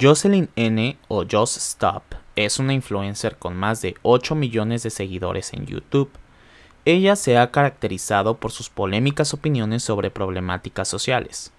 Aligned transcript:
Jocelyn 0.00 0.48
N 0.56 0.96
o 1.08 1.24
Just 1.30 1.58
Stop 1.58 2.02
es 2.36 2.58
una 2.58 2.72
influencer 2.72 3.36
con 3.36 3.54
más 3.54 3.82
de 3.82 3.94
8 4.02 4.34
millones 4.34 4.82
de 4.82 4.90
seguidores 4.90 5.52
en 5.52 5.66
YouTube. 5.66 6.10
Ella 6.84 7.16
se 7.16 7.38
ha 7.38 7.50
caracterizado 7.50 8.38
por 8.38 8.50
sus 8.50 8.70
polémicas 8.70 9.34
opiniones 9.34 9.82
sobre 9.82 10.10
problemáticas 10.10 10.88
sociales. 10.88 11.52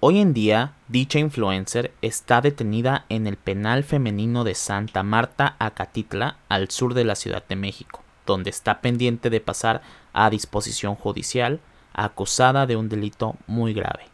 Hoy 0.00 0.18
en 0.18 0.34
día, 0.34 0.74
dicha 0.88 1.20
influencer 1.20 1.92
está 2.02 2.40
detenida 2.40 3.06
en 3.08 3.26
el 3.26 3.36
penal 3.36 3.84
femenino 3.84 4.44
de 4.44 4.54
Santa 4.56 5.02
Marta, 5.02 5.56
Acatitla, 5.58 6.38
al 6.48 6.70
sur 6.70 6.94
de 6.94 7.04
la 7.04 7.14
Ciudad 7.14 7.44
de 7.48 7.56
México, 7.56 8.02
donde 8.26 8.50
está 8.50 8.80
pendiente 8.80 9.30
de 9.30 9.40
pasar 9.40 9.80
a 10.12 10.28
disposición 10.28 10.96
judicial, 10.96 11.60
acusada 11.94 12.66
de 12.66 12.76
un 12.76 12.88
delito 12.88 13.36
muy 13.46 13.72
grave. 13.74 14.10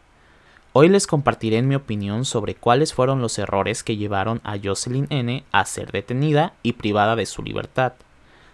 Hoy 0.79 0.89
les 0.89 1.07
compartiré 1.07 1.63
mi 1.63 1.73
opinión 1.73 2.23
sobre 2.23 2.53
cuáles 2.53 2.93
fueron 2.93 3.19
los 3.19 3.39
errores 3.39 3.81
que 3.81 3.97
llevaron 3.97 4.41
a 4.43 4.59
Jocelyn 4.63 5.07
N 5.09 5.43
a 5.51 5.65
ser 5.65 5.91
detenida 5.91 6.53
y 6.61 6.73
privada 6.73 7.15
de 7.15 7.25
su 7.25 7.41
libertad, 7.41 7.93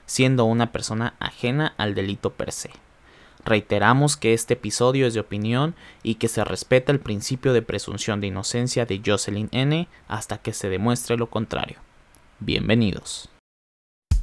siendo 0.06 0.46
una 0.46 0.72
persona 0.72 1.16
ajena 1.20 1.74
al 1.76 1.96
delito 1.96 2.30
per 2.30 2.54
se. 2.54 2.70
Reiteramos 3.44 4.16
que 4.16 4.34
este 4.34 4.54
episodio 4.54 5.06
es 5.06 5.14
de 5.14 5.20
opinión 5.20 5.76
y 6.02 6.16
que 6.16 6.30
se 6.30 6.46
respeta 6.46 6.94
el 6.94 7.02
principio 7.02 7.52
de 7.52 7.62
presunción 7.62 8.22
de 8.22 8.28
inocencia 8.28 8.86
de 8.86 9.02
Jocelyn 9.06 9.50
N 9.52 9.90
hasta 10.08 10.38
que 10.38 10.54
se 10.54 10.70
demuestre 10.70 11.18
lo 11.18 11.30
contrario. 11.30 11.76
Bienvenidos. 12.40 13.28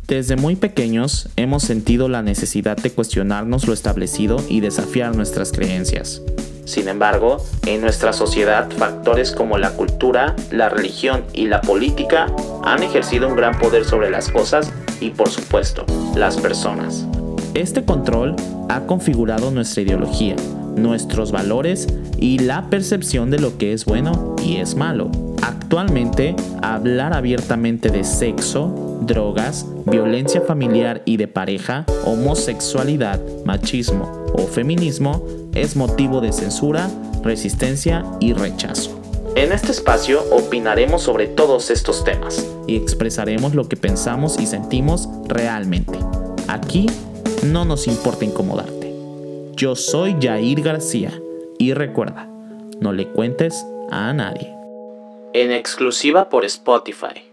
Desde 0.07 0.37
muy 0.37 0.57
pequeños 0.57 1.29
hemos 1.37 1.65
sentido 1.65 2.09
la 2.09 2.23
necesidad 2.23 2.79
de 2.79 2.93
cuestionarnos 2.93 3.67
lo 3.67 3.75
establecido 3.75 4.43
y 4.49 4.61
desafiar 4.61 5.15
nuestras 5.15 5.53
creencias. 5.53 6.23
Sin 6.71 6.87
embargo, 6.87 7.39
en 7.67 7.81
nuestra 7.81 8.13
sociedad 8.13 8.71
factores 8.71 9.33
como 9.33 9.59
la 9.59 9.71
cultura, 9.71 10.37
la 10.53 10.69
religión 10.69 11.25
y 11.33 11.49
la 11.49 11.63
política 11.63 12.33
han 12.63 12.85
ejercido 12.85 13.27
un 13.27 13.35
gran 13.35 13.59
poder 13.59 13.85
sobre 13.85 14.09
las 14.09 14.29
cosas 14.29 14.73
y 15.01 15.11
por 15.11 15.31
supuesto, 15.31 15.85
las 16.15 16.37
personas. 16.37 17.05
Este 17.55 17.85
control 17.85 18.37
ha 18.69 18.87
configurado 18.87 19.51
nuestra 19.51 19.83
ideología, 19.83 20.37
nuestros 20.77 21.33
valores 21.33 21.89
y 22.19 22.39
la 22.39 22.71
percepción 22.71 23.33
de 23.33 23.41
lo 23.41 23.59
que 23.59 23.73
es 23.73 23.85
bueno 23.85 24.37
y 24.41 24.59
es 24.59 24.77
malo. 24.77 25.11
Actualmente, 25.43 26.37
hablar 26.63 27.15
abiertamente 27.15 27.89
de 27.89 28.05
sexo, 28.05 29.01
drogas, 29.03 29.67
violencia 29.87 30.41
familiar 30.41 31.03
y 31.05 31.17
de 31.17 31.27
pareja, 31.27 31.85
homosexualidad, 32.05 33.21
machismo 33.45 34.25
o 34.35 34.47
feminismo 34.47 35.27
es 35.55 35.77
motivo 35.77 36.21
de 36.21 36.33
censura, 36.33 36.91
resistencia 37.23 38.05
y 38.21 38.33
rechazo. 38.33 39.01
En 39.37 39.53
este 39.53 39.73
espacio 39.73 40.23
opinaremos 40.33 41.03
sobre 41.03 41.27
todos 41.27 41.71
estos 41.71 42.05
temas 42.05 42.49
y 42.67 42.77
expresaremos 42.77 43.55
lo 43.55 43.69
que 43.69 43.77
pensamos 43.77 44.39
y 44.41 44.47
sentimos 44.47 45.09
realmente. 45.29 45.99
Aquí 46.49 46.87
no 47.45 47.65
nos 47.65 47.87
importa 47.87 48.25
incomodarte. 48.25 48.93
Yo 49.55 49.77
soy 49.77 50.17
Jair 50.21 50.63
García 50.63 51.13
y 51.59 51.75
recuerda, 51.75 52.27
no 52.81 52.93
le 52.93 53.09
cuentes 53.09 53.65
a 53.91 54.13
nadie. 54.13 54.55
En 55.33 55.53
exclusiva 55.53 56.29
por 56.29 56.45
Spotify. 56.45 57.31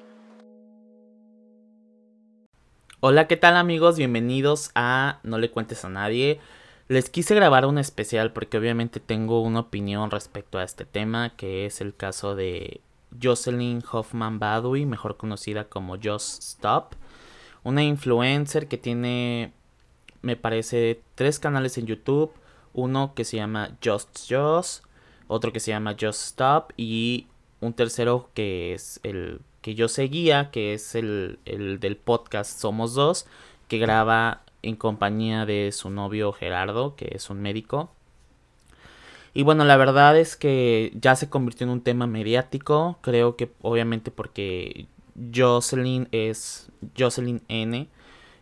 Hola, 3.00 3.28
¿qué 3.28 3.38
tal 3.38 3.56
amigos? 3.56 3.98
Bienvenidos 3.98 4.72
a 4.76 5.20
No 5.24 5.38
le 5.38 5.50
cuentes 5.50 5.86
a 5.86 5.90
nadie. 5.90 6.40
Les 6.90 7.10
quise 7.10 7.36
grabar 7.36 7.66
un 7.66 7.78
especial 7.78 8.32
porque 8.32 8.58
obviamente 8.58 9.02
tengo 9.02 9.42
una 9.42 9.60
opinión 9.60 10.10
respecto 10.10 10.58
a 10.58 10.64
este 10.64 10.86
tema, 10.86 11.36
que 11.36 11.66
es 11.66 11.82
el 11.82 11.94
caso 11.94 12.34
de 12.34 12.80
Jocelyn 13.22 13.84
Hoffman 13.92 14.40
Badui, 14.40 14.86
mejor 14.86 15.18
conocida 15.18 15.66
como 15.66 15.98
Just 16.02 16.42
Stop, 16.42 16.94
una 17.64 17.84
influencer 17.84 18.70
que 18.70 18.78
tiene, 18.78 19.52
me 20.22 20.38
parece, 20.38 21.02
tres 21.16 21.40
canales 21.40 21.78
en 21.78 21.88
YouTube, 21.88 22.32
uno 22.74 23.14
que 23.16 23.26
se 23.26 23.36
llama 23.36 23.78
Just 23.84 24.20
Just, 24.30 24.86
otro 25.28 25.52
que 25.52 25.60
se 25.60 25.72
llama 25.72 25.98
Just 26.00 26.22
Stop 26.22 26.72
y 26.78 27.28
un 27.60 27.74
tercero 27.74 28.30
que 28.34 28.74
es 28.74 29.02
el 29.04 29.42
que 29.62 29.76
yo 29.76 29.90
seguía, 29.90 30.52
que 30.52 30.74
es 30.74 30.96
el, 30.96 31.40
el 31.44 31.82
del 31.82 31.98
podcast 31.98 32.62
Somos 32.62 32.94
Dos, 32.94 33.26
que 33.68 33.78
graba 33.78 34.44
en 34.62 34.76
compañía 34.76 35.46
de 35.46 35.72
su 35.72 35.90
novio 35.90 36.32
Gerardo, 36.34 36.96
que 36.96 37.10
es 37.14 37.30
un 37.30 37.42
médico. 37.42 37.92
Y 39.34 39.44
bueno, 39.44 39.66
la 39.66 39.78
verdad 39.78 40.18
es 40.18 40.36
que 40.36 40.92
ya 40.96 41.16
se 41.16 41.30
convirtió 41.30 41.66
en 41.66 41.72
un 41.72 41.82
tema 41.82 42.08
mediático, 42.08 42.98
creo 43.02 43.36
que 43.36 43.52
obviamente 43.62 44.10
porque 44.10 44.88
Jocelyn 45.34 46.08
es 46.12 46.70
Jocelyn 46.98 47.42
N, 47.48 47.88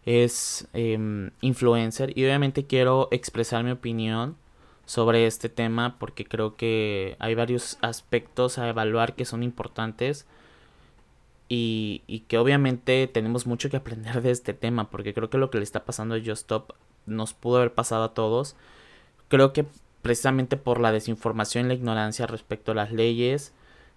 es 0.05 0.67
em, 0.73 1.31
influencer 1.41 2.17
y 2.17 2.23
obviamente 2.23 2.65
quiero 2.65 3.09
expresar 3.11 3.63
mi 3.63 3.71
opinión 3.71 4.37
sobre 4.85 5.25
este 5.25 5.49
tema 5.49 5.97
porque 5.99 6.25
creo 6.25 6.55
que 6.55 7.15
hay 7.19 7.35
varios 7.35 7.77
aspectos 7.81 8.57
a 8.57 8.69
evaluar 8.69 9.15
que 9.15 9.25
son 9.25 9.43
importantes 9.43 10.27
y, 11.47 12.23
que 12.27 12.37
obviamente 12.37 13.07
tenemos 13.07 13.45
mucho 13.45 13.69
que 13.69 13.77
aprender 13.77 14.21
de 14.21 14.31
este 14.31 14.53
tema, 14.53 14.89
porque 14.89 15.13
creo 15.13 15.29
que 15.29 15.37
lo 15.37 15.51
que 15.51 15.57
le 15.59 15.63
está 15.63 15.85
pasando 15.85 16.15
a 16.15 16.19
Just 16.19 16.43
Stop 16.43 16.73
nos 17.05 17.33
pudo 17.33 17.57
haber 17.57 17.73
pasado 17.73 18.03
a 18.03 18.13
todos. 18.13 18.55
Creo 19.27 19.53
que 19.53 19.65
precisamente 20.01 20.57
por 20.57 20.79
la 20.79 20.91
desinformación 20.91 21.65
y 21.65 21.67
la 21.69 21.73
ignorancia 21.75 22.27
respecto 22.27 22.71
a 22.71 22.75
las 22.75 22.91
leyes 22.91 23.53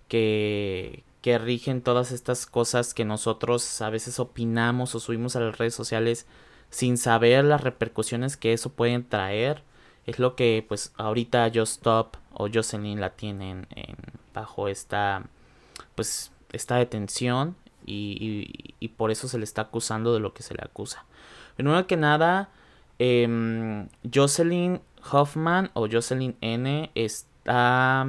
que, 0.09 1.05
que 1.23 1.39
rigen 1.39 1.83
todas 1.83 2.13
estas 2.13 2.47
cosas 2.47 2.95
que 2.95 3.05
nosotros 3.05 3.83
a 3.83 3.91
veces 3.91 4.19
opinamos 4.19 4.95
o 4.95 5.01
subimos 5.01 5.37
a 5.37 5.41
las 5.41 5.59
redes 5.59 5.75
sociales 5.75 6.27
sin 6.71 6.99
saber 6.99 7.45
las 7.45 7.63
repercusiones 7.63 8.37
que 8.37 8.53
eso 8.53 8.71
pueden 8.71 9.09
traer. 9.09 9.63
Es 10.07 10.19
lo 10.19 10.37
que 10.37 10.65
pues 10.67 10.93
ahorita 10.97 11.51
Just 11.55 11.79
Stop 11.79 12.17
o 12.33 12.49
Jocelyn 12.53 13.01
la 13.01 13.11
tienen 13.11 13.67
en, 13.75 13.97
bajo 14.33 14.69
esta 14.69 15.25
pues 15.95 16.31
esta 16.53 16.77
detención 16.77 17.57
y, 17.87 18.75
y, 18.81 18.89
por 18.89 19.11
eso 19.11 19.29
se 19.29 19.39
le 19.39 19.45
está 19.45 19.63
acusando 19.63 20.13
de 20.13 20.21
lo 20.21 20.35
que 20.35 20.43
se 20.43 20.55
le 20.55 20.61
acusa. 20.63 21.07
Primero 21.57 21.87
que 21.87 21.97
nada, 21.97 22.51
em, 22.99 23.89
Jocelyn 24.13 24.81
Hoffman 25.11 25.71
o 25.75 25.89
Jocelyn 25.91 26.37
N 26.41 26.91
está, 26.95 28.07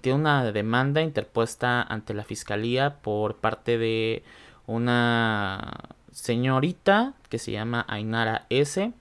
tiene 0.00 0.18
una 0.18 0.50
demanda 0.50 1.02
interpuesta 1.02 1.82
ante 1.82 2.14
la 2.14 2.24
fiscalía 2.24 2.96
por 3.02 3.36
parte 3.36 3.76
de 3.76 4.22
una 4.66 5.74
señorita 6.12 7.14
que 7.28 7.38
se 7.38 7.52
llama 7.52 7.84
Ainara 7.88 8.46
S. 8.50 8.92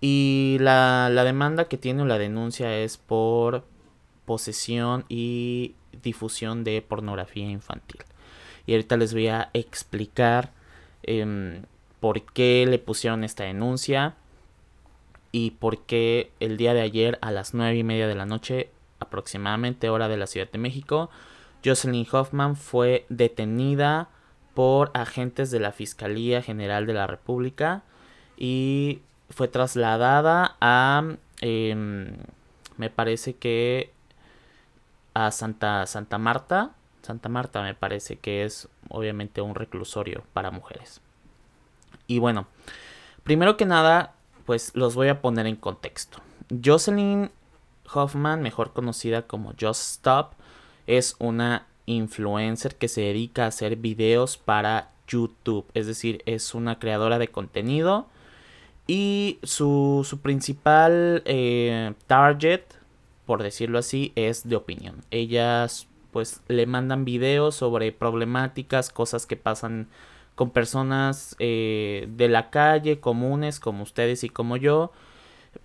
Y 0.00 0.56
la, 0.60 1.10
la 1.12 1.24
demanda 1.24 1.66
que 1.66 1.76
tiene 1.76 2.02
o 2.02 2.06
la 2.06 2.18
denuncia 2.18 2.76
es 2.76 2.96
por 2.96 3.64
posesión 4.24 5.04
y 5.08 5.74
difusión 6.02 6.64
de 6.64 6.82
pornografía 6.82 7.48
infantil. 7.48 8.00
Y 8.66 8.72
ahorita 8.72 8.96
les 8.96 9.12
voy 9.12 9.28
a 9.28 9.50
explicar 9.52 10.52
em, 11.02 11.62
por 12.00 12.22
qué 12.22 12.66
le 12.68 12.78
pusieron 12.78 13.24
esta 13.24 13.44
denuncia 13.44 14.14
y 15.32 15.52
por 15.52 15.78
qué 15.82 16.32
el 16.40 16.56
día 16.56 16.74
de 16.74 16.80
ayer 16.80 17.18
a 17.22 17.30
las 17.30 17.54
nueve 17.54 17.76
y 17.76 17.84
media 17.84 18.08
de 18.08 18.14
la 18.14 18.26
noche, 18.26 18.70
aproximadamente 18.98 19.88
hora 19.88 20.08
de 20.08 20.16
la 20.16 20.26
Ciudad 20.26 20.50
de 20.50 20.58
México, 20.58 21.10
Jocelyn 21.64 22.06
Hoffman 22.10 22.56
fue 22.56 23.06
detenida 23.08 24.08
por 24.54 24.90
agentes 24.94 25.50
de 25.50 25.60
la 25.60 25.72
Fiscalía 25.72 26.42
General 26.42 26.86
de 26.86 26.94
la 26.94 27.06
República 27.06 27.82
y 28.36 29.00
fue 29.28 29.48
trasladada 29.48 30.56
a, 30.60 31.16
em, 31.40 32.16
me 32.76 32.90
parece 32.90 33.34
que 33.34 33.92
a 35.14 35.30
Santa, 35.30 35.86
Santa 35.86 36.18
Marta. 36.18 36.70
Santa 37.02 37.28
Marta 37.28 37.62
me 37.62 37.74
parece 37.74 38.16
que 38.16 38.44
es 38.44 38.68
obviamente 38.88 39.40
un 39.40 39.54
reclusorio 39.54 40.24
para 40.32 40.50
mujeres. 40.50 41.00
Y 42.06 42.18
bueno, 42.18 42.46
primero 43.22 43.56
que 43.56 43.66
nada, 43.66 44.14
pues 44.46 44.74
los 44.74 44.94
voy 44.94 45.08
a 45.08 45.20
poner 45.20 45.46
en 45.46 45.56
contexto. 45.56 46.18
Jocelyn 46.64 47.30
Hoffman, 47.92 48.42
mejor 48.42 48.72
conocida 48.72 49.22
como 49.22 49.54
Just 49.60 49.82
Stop, 49.82 50.32
es 50.86 51.16
una 51.18 51.66
influencer 51.86 52.76
que 52.76 52.88
se 52.88 53.02
dedica 53.02 53.44
a 53.44 53.48
hacer 53.48 53.76
videos 53.76 54.36
para 54.36 54.90
YouTube. 55.06 55.66
Es 55.74 55.86
decir, 55.86 56.22
es 56.26 56.54
una 56.54 56.78
creadora 56.78 57.18
de 57.18 57.28
contenido. 57.28 58.06
Y 58.86 59.38
su, 59.42 60.04
su 60.08 60.20
principal 60.20 61.22
eh, 61.24 61.94
target 62.06 62.62
por 63.30 63.44
decirlo 63.44 63.78
así, 63.78 64.12
es 64.16 64.48
de 64.48 64.56
opinión. 64.56 65.04
Ellas 65.12 65.86
pues 66.10 66.40
le 66.48 66.66
mandan 66.66 67.04
videos 67.04 67.54
sobre 67.54 67.92
problemáticas, 67.92 68.90
cosas 68.90 69.24
que 69.24 69.36
pasan 69.36 69.86
con 70.34 70.50
personas 70.50 71.36
eh, 71.38 72.08
de 72.16 72.28
la 72.28 72.50
calle, 72.50 72.98
comunes 72.98 73.60
como 73.60 73.84
ustedes 73.84 74.24
y 74.24 74.30
como 74.30 74.56
yo. 74.56 74.90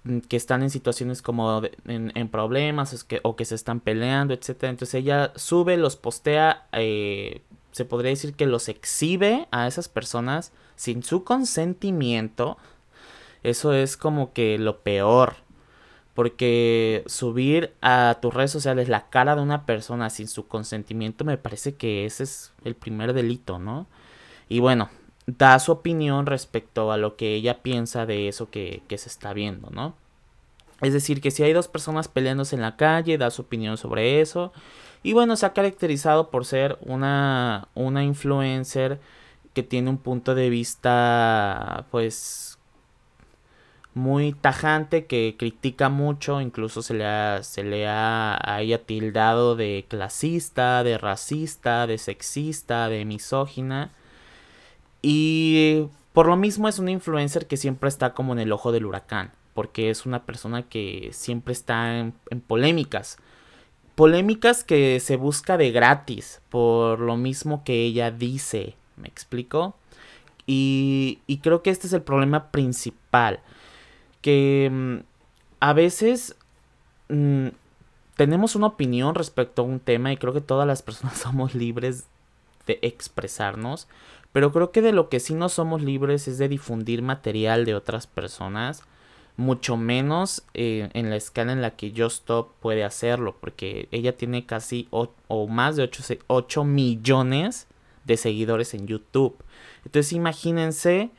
mm, 0.04 0.20
que 0.20 0.38
están 0.38 0.62
en 0.62 0.70
situaciones 0.70 1.24
como 1.24 1.64
en, 1.88 2.30
problemas 2.30 3.04
que, 3.04 3.20
o 3.24 3.36
que 3.36 3.46
se 3.46 3.56
están 3.56 3.80
peleando, 3.80 4.36
etc. 4.36 4.66
Entonces 4.66 4.94
ella 4.94 5.34
sube, 5.36 5.76
los 5.76 5.96
postea, 5.96 6.68
eh, 6.72 7.42
se 7.72 7.84
podría 7.86 8.12
decir 8.12 8.36
que 8.36 8.46
los 8.46 8.70
exhibe 8.70 9.48
a 9.50 9.66
esas 9.66 9.90
personas 9.90 10.52
sin 10.76 11.02
su 11.02 11.24
consentimiento. 11.24 12.60
Eso 13.42 13.74
es 13.74 13.98
como 13.98 14.34
que 14.34 14.60
lo 14.60 14.82
peor. 14.82 15.45
Porque 16.16 17.04
subir 17.06 17.74
a 17.82 18.18
tus 18.22 18.34
redes 18.34 18.50
sociales 18.50 18.90
la 18.90 19.10
cara 19.10 19.36
de 19.36 19.44
una 19.44 19.66
persona 19.68 20.10
sin 20.10 20.28
su 20.28 20.48
consentimiento 20.48 21.26
me 21.26 21.38
parece 21.38 21.76
que 21.76 22.06
ese 22.06 22.24
es 22.24 22.54
el 22.64 22.74
primer 22.74 23.14
delito, 23.14 23.60
¿no? 23.60 23.86
Y 24.50 24.60
bueno, 24.60 24.90
da 25.28 25.60
su 25.60 25.72
opinión 25.72 26.26
respecto 26.26 26.92
a 26.92 26.98
lo 26.98 27.16
que 27.16 27.36
ella 27.36 27.62
piensa 27.62 28.06
de 28.06 28.28
eso 28.28 28.50
que, 28.50 28.82
se 28.90 29.10
está 29.10 29.34
viendo, 29.34 29.70
¿no? 29.72 29.96
Es 30.82 30.94
decir, 30.94 31.22
que 31.22 31.32
si 31.32 31.44
hay 31.44 31.54
dos 31.54 31.68
personas 31.68 32.08
peleándose 32.08 32.56
en 32.56 32.62
la 32.62 32.76
calle, 32.76 33.18
da 33.18 33.32
su 33.32 33.44
opinión 33.44 33.78
sobre 33.78 34.22
eso. 34.22 34.52
Y 35.04 35.14
bueno, 35.14 35.36
se 35.36 35.46
ha 35.46 35.54
caracterizado 35.54 36.30
por 36.30 36.46
ser 36.46 36.78
una, 36.82 37.70
una 37.76 38.04
influencer 38.04 39.00
que 39.54 39.64
tiene 39.64 39.90
un 39.90 39.98
punto 39.98 40.36
de 40.36 40.50
vista, 40.50 41.86
pues, 41.92 42.55
muy 43.96 44.34
tajante 44.34 45.06
que 45.06 45.36
critica 45.40 45.88
mucho, 45.88 46.42
incluso 46.42 46.82
se 46.82 46.94
le 46.94 47.06
ha, 47.06 47.42
se 47.44 47.64
le 47.64 47.88
ha 47.88 48.50
tildado 48.86 49.56
de 49.56 49.86
clasista, 49.88 50.84
de 50.84 50.98
racista, 50.98 51.88
de 51.88 51.98
sexista, 51.98 52.90
de 52.90 53.06
misógina. 53.06 53.92
Y 55.02 55.88
por 56.12 56.28
lo 56.28 56.36
mismo 56.36 56.68
es 56.68 56.78
una 56.78 56.92
influencer 56.92 57.48
que 57.48 57.56
siempre 57.56 57.88
está 57.88 58.14
como 58.14 58.34
en 58.34 58.40
el 58.40 58.52
ojo 58.52 58.74
del 58.74 58.86
huracán, 58.86 59.32
porque 59.54 59.90
es 59.90 60.06
una 60.06 60.26
persona 60.26 60.64
que 60.64 61.12
siempre 61.14 61.54
está 61.54 61.98
en, 61.98 62.14
en 62.30 62.42
polémicas. 62.42 63.18
Polémicas 63.96 64.66
que 64.66 65.00
se 65.00 65.16
busca 65.16 65.56
de 65.56 65.72
gratis, 65.72 66.42
por 66.50 67.00
lo 67.00 67.16
mismo 67.16 67.64
que 67.64 67.86
ella 67.86 68.12
dice, 68.12 68.76
¿me 68.98 69.08
explico? 69.08 69.78
Y, 70.46 71.20
y 71.28 71.38
creo 71.38 71.64
que 71.64 71.70
este 71.70 71.88
es 71.88 71.94
el 71.94 72.02
problema 72.02 72.52
principal 72.52 73.40
que 74.26 74.72
mm, 74.72 74.96
a 75.60 75.74
veces 75.74 76.36
mm, 77.10 77.50
tenemos 78.16 78.56
una 78.56 78.66
opinión 78.66 79.14
respecto 79.14 79.62
a 79.62 79.66
un 79.66 79.80
tema 79.80 80.12
y 80.12 80.18
creo 80.18 80.34
que 80.34 80.42
todas 80.42 80.66
las 80.66 80.82
personas 80.82 81.18
somos 81.20 81.54
libres 81.54 82.06
de 82.66 82.80
expresarnos, 82.82 83.88
pero 84.32 84.52
creo 84.52 84.72
que 84.72 84.82
de 84.82 84.94
lo 84.94 85.10
que 85.10 85.20
sí 85.20 85.36
no 85.36 85.48
somos 85.48 85.84
libres 85.84 86.28
es 86.28 86.40
de 86.40 86.50
difundir 86.50 87.04
material 87.04 87.66
de 87.66 87.76
otras 87.76 88.08
personas, 88.08 88.82
mucho 89.38 89.78
menos 89.78 90.42
eh, 90.56 90.90
en 90.94 91.12
la 91.12 91.18
escala 91.18 91.52
en 91.52 91.62
la 91.62 91.76
que 91.76 91.94
Stop 91.96 92.52
puede 92.62 92.84
hacerlo, 92.84 93.36
porque 93.40 93.88
ella 93.92 94.18
tiene 94.18 94.48
casi 94.48 94.88
o, 94.90 95.08
más 95.48 95.76
de 95.76 95.84
8, 95.84 96.16
8 96.26 96.64
millones 96.64 97.68
de 98.06 98.18
seguidores 98.18 98.74
en 98.74 98.88
YouTube. 98.88 99.38
Entonces 99.86 100.14
imagínense 100.14 101.12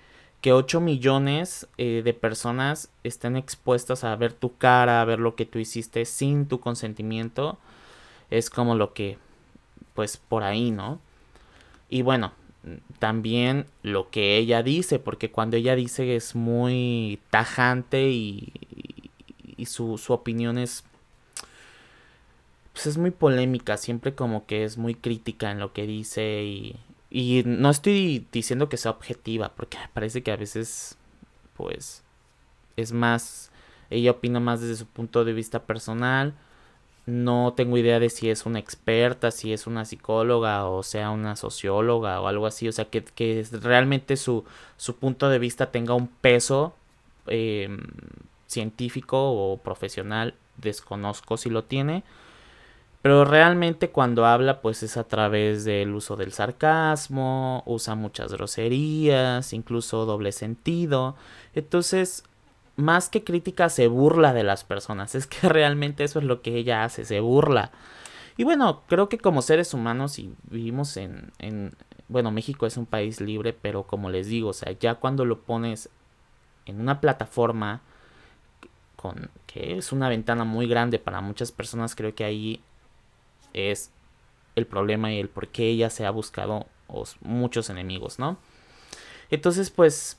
que 0.46 0.52
8 0.52 0.80
millones 0.80 1.66
eh, 1.76 2.02
de 2.04 2.14
personas 2.14 2.88
estén 3.02 3.34
expuestas 3.34 4.04
a 4.04 4.14
ver 4.14 4.32
tu 4.32 4.56
cara, 4.56 5.00
a 5.00 5.04
ver 5.04 5.18
lo 5.18 5.34
que 5.34 5.44
tú 5.44 5.58
hiciste 5.58 6.04
sin 6.04 6.46
tu 6.46 6.60
consentimiento, 6.60 7.58
es 8.30 8.48
como 8.48 8.76
lo 8.76 8.94
que, 8.94 9.18
pues 9.94 10.18
por 10.18 10.44
ahí, 10.44 10.70
¿no? 10.70 11.00
Y 11.88 12.02
bueno, 12.02 12.30
también 13.00 13.66
lo 13.82 14.08
que 14.10 14.36
ella 14.36 14.62
dice, 14.62 15.00
porque 15.00 15.32
cuando 15.32 15.56
ella 15.56 15.74
dice 15.74 16.14
es 16.14 16.36
muy 16.36 17.18
tajante 17.30 18.10
y, 18.10 18.52
y 19.56 19.66
su, 19.66 19.98
su 19.98 20.12
opinión 20.12 20.58
es 20.58 20.84
pues 22.72 22.86
es 22.86 22.98
muy 22.98 23.10
polémica, 23.10 23.78
siempre 23.78 24.14
como 24.14 24.46
que 24.46 24.62
es 24.62 24.78
muy 24.78 24.94
crítica 24.94 25.50
en 25.50 25.58
lo 25.58 25.72
que 25.72 25.88
dice 25.88 26.44
y, 26.44 26.76
y 27.16 27.44
no 27.46 27.70
estoy 27.70 28.26
diciendo 28.30 28.68
que 28.68 28.76
sea 28.76 28.90
objetiva, 28.90 29.50
porque 29.56 29.78
me 29.78 29.88
parece 29.94 30.22
que 30.22 30.32
a 30.32 30.36
veces, 30.36 30.98
pues, 31.56 32.04
es 32.76 32.92
más, 32.92 33.50
ella 33.88 34.10
opina 34.10 34.38
más 34.38 34.60
desde 34.60 34.76
su 34.76 34.86
punto 34.86 35.24
de 35.24 35.32
vista 35.32 35.64
personal. 35.64 36.34
No 37.06 37.54
tengo 37.56 37.78
idea 37.78 38.00
de 38.00 38.10
si 38.10 38.28
es 38.28 38.44
una 38.44 38.58
experta, 38.58 39.30
si 39.30 39.54
es 39.54 39.66
una 39.66 39.86
psicóloga 39.86 40.66
o 40.66 40.82
sea 40.82 41.10
una 41.10 41.36
socióloga 41.36 42.20
o 42.20 42.26
algo 42.28 42.46
así. 42.46 42.68
O 42.68 42.72
sea, 42.72 42.84
que, 42.86 43.02
que 43.02 43.46
realmente 43.62 44.18
su, 44.18 44.44
su 44.76 44.96
punto 44.96 45.30
de 45.30 45.38
vista 45.38 45.70
tenga 45.70 45.94
un 45.94 46.08
peso 46.08 46.74
em, 47.28 47.80
científico 48.46 49.16
o 49.32 49.56
profesional. 49.56 50.34
Desconozco 50.58 51.38
si 51.38 51.48
lo 51.48 51.64
tiene. 51.64 52.04
Pero 53.06 53.24
realmente 53.24 53.90
cuando 53.90 54.26
habla 54.26 54.60
pues 54.60 54.82
es 54.82 54.96
a 54.96 55.04
través 55.04 55.64
del 55.64 55.94
uso 55.94 56.16
del 56.16 56.32
sarcasmo, 56.32 57.62
usa 57.64 57.94
muchas 57.94 58.32
groserías, 58.32 59.52
incluso 59.52 60.06
doble 60.06 60.32
sentido. 60.32 61.14
Entonces, 61.54 62.24
más 62.74 63.08
que 63.08 63.22
crítica, 63.22 63.68
se 63.68 63.86
burla 63.86 64.32
de 64.32 64.42
las 64.42 64.64
personas. 64.64 65.14
Es 65.14 65.28
que 65.28 65.48
realmente 65.48 66.02
eso 66.02 66.18
es 66.18 66.24
lo 66.24 66.42
que 66.42 66.56
ella 66.56 66.82
hace, 66.82 67.04
se 67.04 67.20
burla. 67.20 67.70
Y 68.36 68.42
bueno, 68.42 68.82
creo 68.88 69.08
que 69.08 69.18
como 69.18 69.40
seres 69.40 69.72
humanos 69.72 70.18
y 70.18 70.34
vivimos 70.50 70.96
en, 70.96 71.30
en, 71.38 71.74
bueno, 72.08 72.32
México 72.32 72.66
es 72.66 72.76
un 72.76 72.86
país 72.86 73.20
libre, 73.20 73.52
pero 73.52 73.84
como 73.84 74.10
les 74.10 74.26
digo, 74.26 74.48
o 74.48 74.52
sea, 74.52 74.72
ya 74.72 74.96
cuando 74.96 75.24
lo 75.24 75.42
pones 75.42 75.90
en 76.64 76.80
una 76.80 77.00
plataforma 77.00 77.82
con 78.96 79.30
que 79.46 79.78
es 79.78 79.92
una 79.92 80.08
ventana 80.08 80.42
muy 80.42 80.66
grande 80.66 80.98
para 80.98 81.20
muchas 81.20 81.52
personas, 81.52 81.94
creo 81.94 82.12
que 82.12 82.24
ahí 82.24 82.60
es 83.56 83.90
el 84.54 84.66
problema 84.66 85.12
y 85.12 85.20
el 85.20 85.28
por 85.28 85.48
qué 85.48 85.68
ella 85.68 85.90
se 85.90 86.06
ha 86.06 86.10
buscado 86.10 86.66
muchos 87.20 87.70
enemigos, 87.70 88.18
¿no? 88.18 88.38
Entonces, 89.30 89.70
pues, 89.70 90.18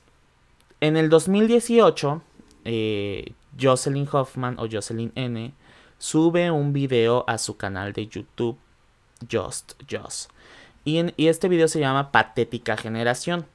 en 0.80 0.96
el 0.96 1.08
2018, 1.08 2.22
eh, 2.64 3.32
Jocelyn 3.60 4.08
Hoffman 4.10 4.58
o 4.58 4.68
Jocelyn 4.70 5.12
N 5.14 5.52
sube 5.98 6.50
un 6.50 6.72
video 6.72 7.24
a 7.26 7.38
su 7.38 7.56
canal 7.56 7.92
de 7.92 8.06
YouTube, 8.06 8.58
Just 9.30 9.74
Just. 9.90 10.30
Y, 10.84 11.00
y 11.16 11.28
este 11.28 11.48
video 11.48 11.68
se 11.68 11.80
llama 11.80 12.12
Patética 12.12 12.76
Generación. 12.76 13.46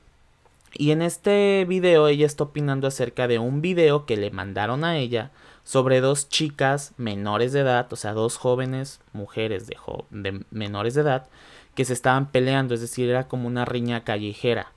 Y 0.74 0.91
en 0.91 1.01
este 1.03 1.65
video 1.65 2.07
ella 2.07 2.25
está 2.25 2.45
opinando 2.45 2.88
acerca 2.88 3.27
de 3.27 3.39
un 3.39 3.62
video 3.62 4.06
que 4.06 4.18
le 4.18 4.31
mandaron 4.31 4.83
a 4.83 4.97
ella 4.97 5.31
sobre 5.63 6.01
dos 6.01 6.30
chicas 6.30 6.94
menores 6.98 7.54
de 7.54 7.62
edad, 7.62 7.92
o 7.92 7.95
sea, 7.95 8.13
dos 8.13 8.38
jóvenes 8.38 9.00
mujeres 9.13 9.68
de, 9.68 9.77
de 10.10 10.45
menores 10.51 10.94
de 10.94 11.01
edad 11.01 11.27
que 11.75 11.86
se 11.86 11.94
estaban 11.94 12.31
peleando, 12.31 12.74
es 12.74 12.81
decir, 12.81 13.10
era 13.10 13.27
como 13.27 13.47
una 13.47 13.66
riña 13.66 14.04
callejera. 14.04 14.71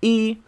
Y 0.00 0.42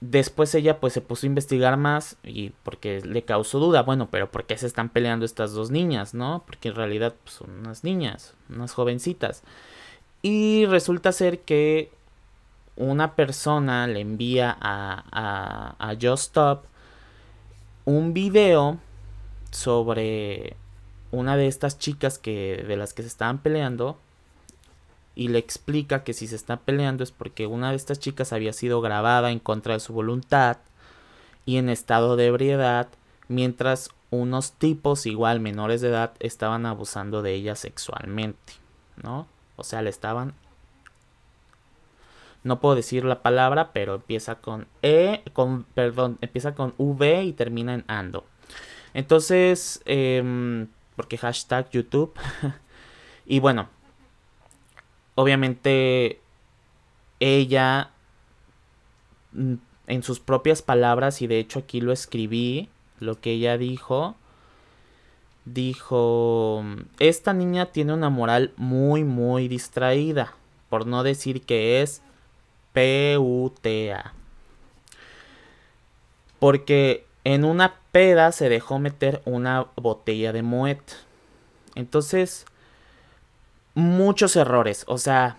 después 0.00 0.54
ella 0.56 0.80
pues 0.80 0.92
se 0.92 1.00
puso 1.00 1.26
a 1.26 1.28
investigar 1.28 1.76
más 1.76 2.16
y 2.24 2.50
porque 2.64 3.00
le 3.00 3.22
causó 3.22 3.60
duda, 3.60 3.82
bueno, 3.82 4.08
pero 4.10 4.30
¿por 4.30 4.44
qué 4.44 4.58
se 4.58 4.66
están 4.66 4.88
peleando 4.88 5.24
estas 5.24 5.52
dos 5.52 5.70
niñas, 5.70 6.12
no? 6.12 6.42
Porque 6.44 6.68
en 6.68 6.74
realidad 6.74 7.14
pues, 7.22 7.36
son 7.36 7.50
unas 7.60 7.84
niñas, 7.84 8.34
unas 8.50 8.74
jovencitas. 8.74 9.42
Y 10.20 10.66
resulta 10.66 11.12
ser 11.12 11.40
que 11.40 11.90
una 12.76 13.14
persona 13.14 13.86
le 13.86 14.00
envía 14.00 14.56
a, 14.60 15.04
a, 15.12 15.90
a 15.90 15.94
Just 15.94 16.24
Stop 16.24 16.64
un 17.84 18.14
video 18.14 18.78
sobre 19.50 20.56
una 21.10 21.36
de 21.36 21.46
estas 21.46 21.78
chicas 21.78 22.18
que 22.18 22.64
de 22.66 22.76
las 22.76 22.94
que 22.94 23.02
se 23.02 23.08
estaban 23.08 23.38
peleando 23.38 23.98
y 25.14 25.28
le 25.28 25.38
explica 25.38 26.04
que 26.04 26.14
si 26.14 26.26
se 26.26 26.36
está 26.36 26.58
peleando 26.58 27.04
es 27.04 27.12
porque 27.12 27.46
una 27.46 27.70
de 27.70 27.76
estas 27.76 27.98
chicas 27.98 28.32
había 28.32 28.52
sido 28.52 28.80
grabada 28.80 29.30
en 29.30 29.38
contra 29.38 29.74
de 29.74 29.80
su 29.80 29.92
voluntad 29.92 30.58
y 31.44 31.56
en 31.56 31.68
estado 31.68 32.16
de 32.16 32.26
ebriedad 32.26 32.88
mientras 33.28 33.90
unos 34.10 34.52
tipos 34.52 35.06
igual 35.06 35.40
menores 35.40 35.80
de 35.80 35.88
edad 35.88 36.12
estaban 36.20 36.66
abusando 36.66 37.22
de 37.22 37.34
ella 37.34 37.56
sexualmente, 37.56 38.54
¿no? 39.02 39.26
O 39.56 39.64
sea, 39.64 39.82
le 39.82 39.90
estaban 39.90 40.34
no 42.44 42.60
puedo 42.60 42.74
decir 42.74 43.04
la 43.04 43.22
palabra, 43.22 43.72
pero 43.72 43.94
empieza 43.94 44.36
con 44.36 44.66
E, 44.82 45.22
con, 45.32 45.64
perdón, 45.64 46.18
empieza 46.20 46.54
con 46.54 46.74
V 46.76 47.24
y 47.24 47.32
termina 47.32 47.74
en 47.74 47.84
ando. 47.86 48.24
Entonces, 48.94 49.80
em, 49.84 50.68
porque 50.96 51.18
hashtag 51.18 51.70
YouTube. 51.70 52.12
y 53.26 53.40
bueno, 53.40 53.68
obviamente 55.14 56.20
ella, 57.20 57.90
mm, 59.32 59.54
en 59.86 60.02
sus 60.02 60.20
propias 60.20 60.62
palabras, 60.62 61.22
y 61.22 61.26
de 61.26 61.38
hecho 61.38 61.60
aquí 61.60 61.80
lo 61.80 61.92
escribí, 61.92 62.68
lo 62.98 63.20
que 63.20 63.32
ella 63.32 63.56
dijo, 63.56 64.16
dijo, 65.44 66.64
esta 66.98 67.32
niña 67.32 67.66
tiene 67.66 67.92
una 67.94 68.10
moral 68.10 68.52
muy, 68.56 69.04
muy 69.04 69.48
distraída, 69.48 70.34
por 70.68 70.86
no 70.86 71.02
decir 71.02 71.42
que 71.42 71.82
es 71.82 72.02
PUTA. 72.72 74.14
Porque 76.38 77.06
en 77.24 77.44
una 77.44 77.74
peda 77.92 78.32
se 78.32 78.48
dejó 78.48 78.78
meter 78.78 79.22
una 79.24 79.66
botella 79.76 80.32
de 80.32 80.42
Moet. 80.42 80.80
Entonces, 81.74 82.46
muchos 83.74 84.36
errores. 84.36 84.84
O 84.88 84.98
sea, 84.98 85.36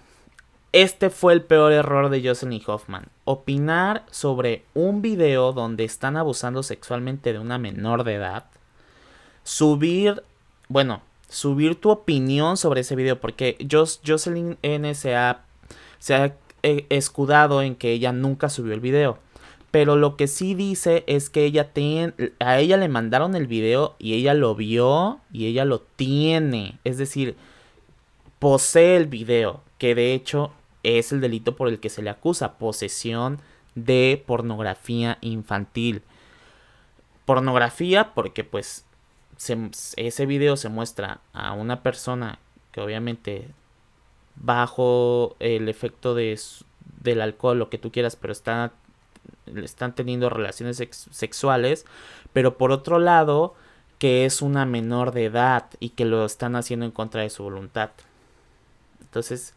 este 0.71 1.09
fue 1.09 1.33
el 1.33 1.43
peor 1.43 1.71
error 1.71 2.09
de 2.09 2.27
Jocelyn 2.27 2.61
Hoffman. 2.65 3.07
Opinar 3.25 4.05
sobre 4.09 4.63
un 4.73 5.01
video 5.01 5.53
donde 5.53 5.83
están 5.83 6.17
abusando 6.17 6.63
sexualmente 6.63 7.33
de 7.33 7.39
una 7.39 7.57
menor 7.57 8.03
de 8.03 8.15
edad. 8.15 8.45
Subir, 9.43 10.23
bueno, 10.69 11.01
subir 11.29 11.79
tu 11.79 11.89
opinión 11.89 12.57
sobre 12.57 12.81
ese 12.81 12.95
video. 12.95 13.19
Porque 13.19 13.57
Jocelyn 13.69 14.57
N 14.61 14.95
se 14.95 15.15
ha, 15.15 15.43
escudado 16.63 17.61
en 17.61 17.75
que 17.75 17.91
ella 17.91 18.11
nunca 18.11 18.49
subió 18.49 18.73
el 18.73 18.79
video. 18.79 19.19
Pero 19.71 19.95
lo 19.95 20.17
que 20.17 20.27
sí 20.27 20.53
dice 20.53 21.03
es 21.07 21.29
que 21.29 21.45
ella 21.45 21.73
tiene, 21.73 22.13
a 22.39 22.59
ella 22.59 22.77
le 22.77 22.89
mandaron 22.89 23.35
el 23.35 23.47
video 23.47 23.95
y 23.97 24.13
ella 24.13 24.33
lo 24.33 24.55
vio 24.55 25.19
y 25.31 25.47
ella 25.47 25.65
lo 25.65 25.81
tiene. 25.81 26.77
Es 26.83 26.97
decir, 26.97 27.35
posee 28.37 28.97
el 28.97 29.07
video, 29.07 29.61
que 29.79 29.95
de 29.95 30.13
hecho 30.13 30.51
es 30.83 31.11
el 31.11 31.21
delito 31.21 31.55
por 31.55 31.69
el 31.69 31.79
que 31.79 31.89
se 31.89 32.03
le 32.03 32.09
acusa, 32.09 32.57
posesión 32.57 33.39
de 33.73 34.23
pornografía 34.25 35.17
infantil. 35.21 36.03
Pornografía 37.25 38.13
porque 38.13 38.43
pues 38.43 38.85
ese 39.95 40.25
video 40.25 40.55
se 40.55 40.69
muestra 40.69 41.19
a 41.33 41.53
una 41.53 41.81
persona 41.81 42.37
que 42.71 42.81
obviamente 42.81 43.47
bajo 44.35 45.35
el 45.39 45.69
efecto 45.69 46.15
de, 46.15 46.39
del 47.01 47.21
alcohol, 47.21 47.59
lo 47.59 47.69
que 47.69 47.77
tú 47.77 47.91
quieras, 47.91 48.15
pero 48.15 48.33
está 48.33 48.73
están 49.45 49.93
teniendo 49.95 50.29
relaciones 50.29 50.81
sexuales, 51.11 51.85
pero 52.31 52.57
por 52.57 52.71
otro 52.71 52.99
lado, 52.99 53.55
que 53.99 54.25
es 54.25 54.41
una 54.41 54.65
menor 54.65 55.11
de 55.11 55.25
edad 55.25 55.65
y 55.79 55.89
que 55.89 56.05
lo 56.05 56.25
están 56.25 56.55
haciendo 56.55 56.85
en 56.85 56.91
contra 56.91 57.21
de 57.21 57.29
su 57.29 57.43
voluntad. 57.43 57.91
Entonces, 59.01 59.53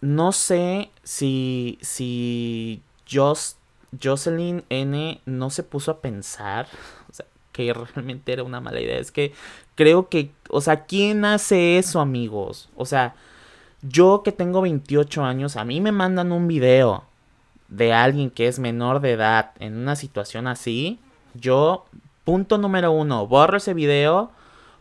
no 0.00 0.32
sé 0.32 0.90
si, 1.02 1.78
si 1.80 2.82
Jocelyn 3.10 4.64
N 4.68 5.20
no 5.24 5.50
se 5.50 5.62
puso 5.62 5.90
a 5.90 6.00
pensar 6.00 6.68
que 7.52 7.72
realmente 7.72 8.32
era 8.32 8.44
una 8.44 8.60
mala 8.60 8.80
idea. 8.80 8.98
Es 8.98 9.10
que 9.10 9.32
creo 9.78 10.08
que, 10.08 10.32
o 10.50 10.60
sea, 10.60 10.86
¿quién 10.86 11.24
hace 11.24 11.78
eso, 11.78 12.00
amigos? 12.00 12.68
O 12.74 12.84
sea, 12.84 13.14
yo 13.80 14.22
que 14.24 14.32
tengo 14.32 14.60
28 14.60 15.22
años, 15.22 15.54
a 15.54 15.64
mí 15.64 15.80
me 15.80 15.92
mandan 15.92 16.32
un 16.32 16.48
video 16.48 17.04
de 17.68 17.92
alguien 17.92 18.30
que 18.30 18.48
es 18.48 18.58
menor 18.58 18.98
de 18.98 19.12
edad 19.12 19.52
en 19.60 19.76
una 19.76 19.94
situación 19.94 20.48
así, 20.48 20.98
yo, 21.34 21.84
punto 22.24 22.58
número 22.58 22.90
uno, 22.90 23.28
borro 23.28 23.58
ese 23.58 23.72
video. 23.72 24.32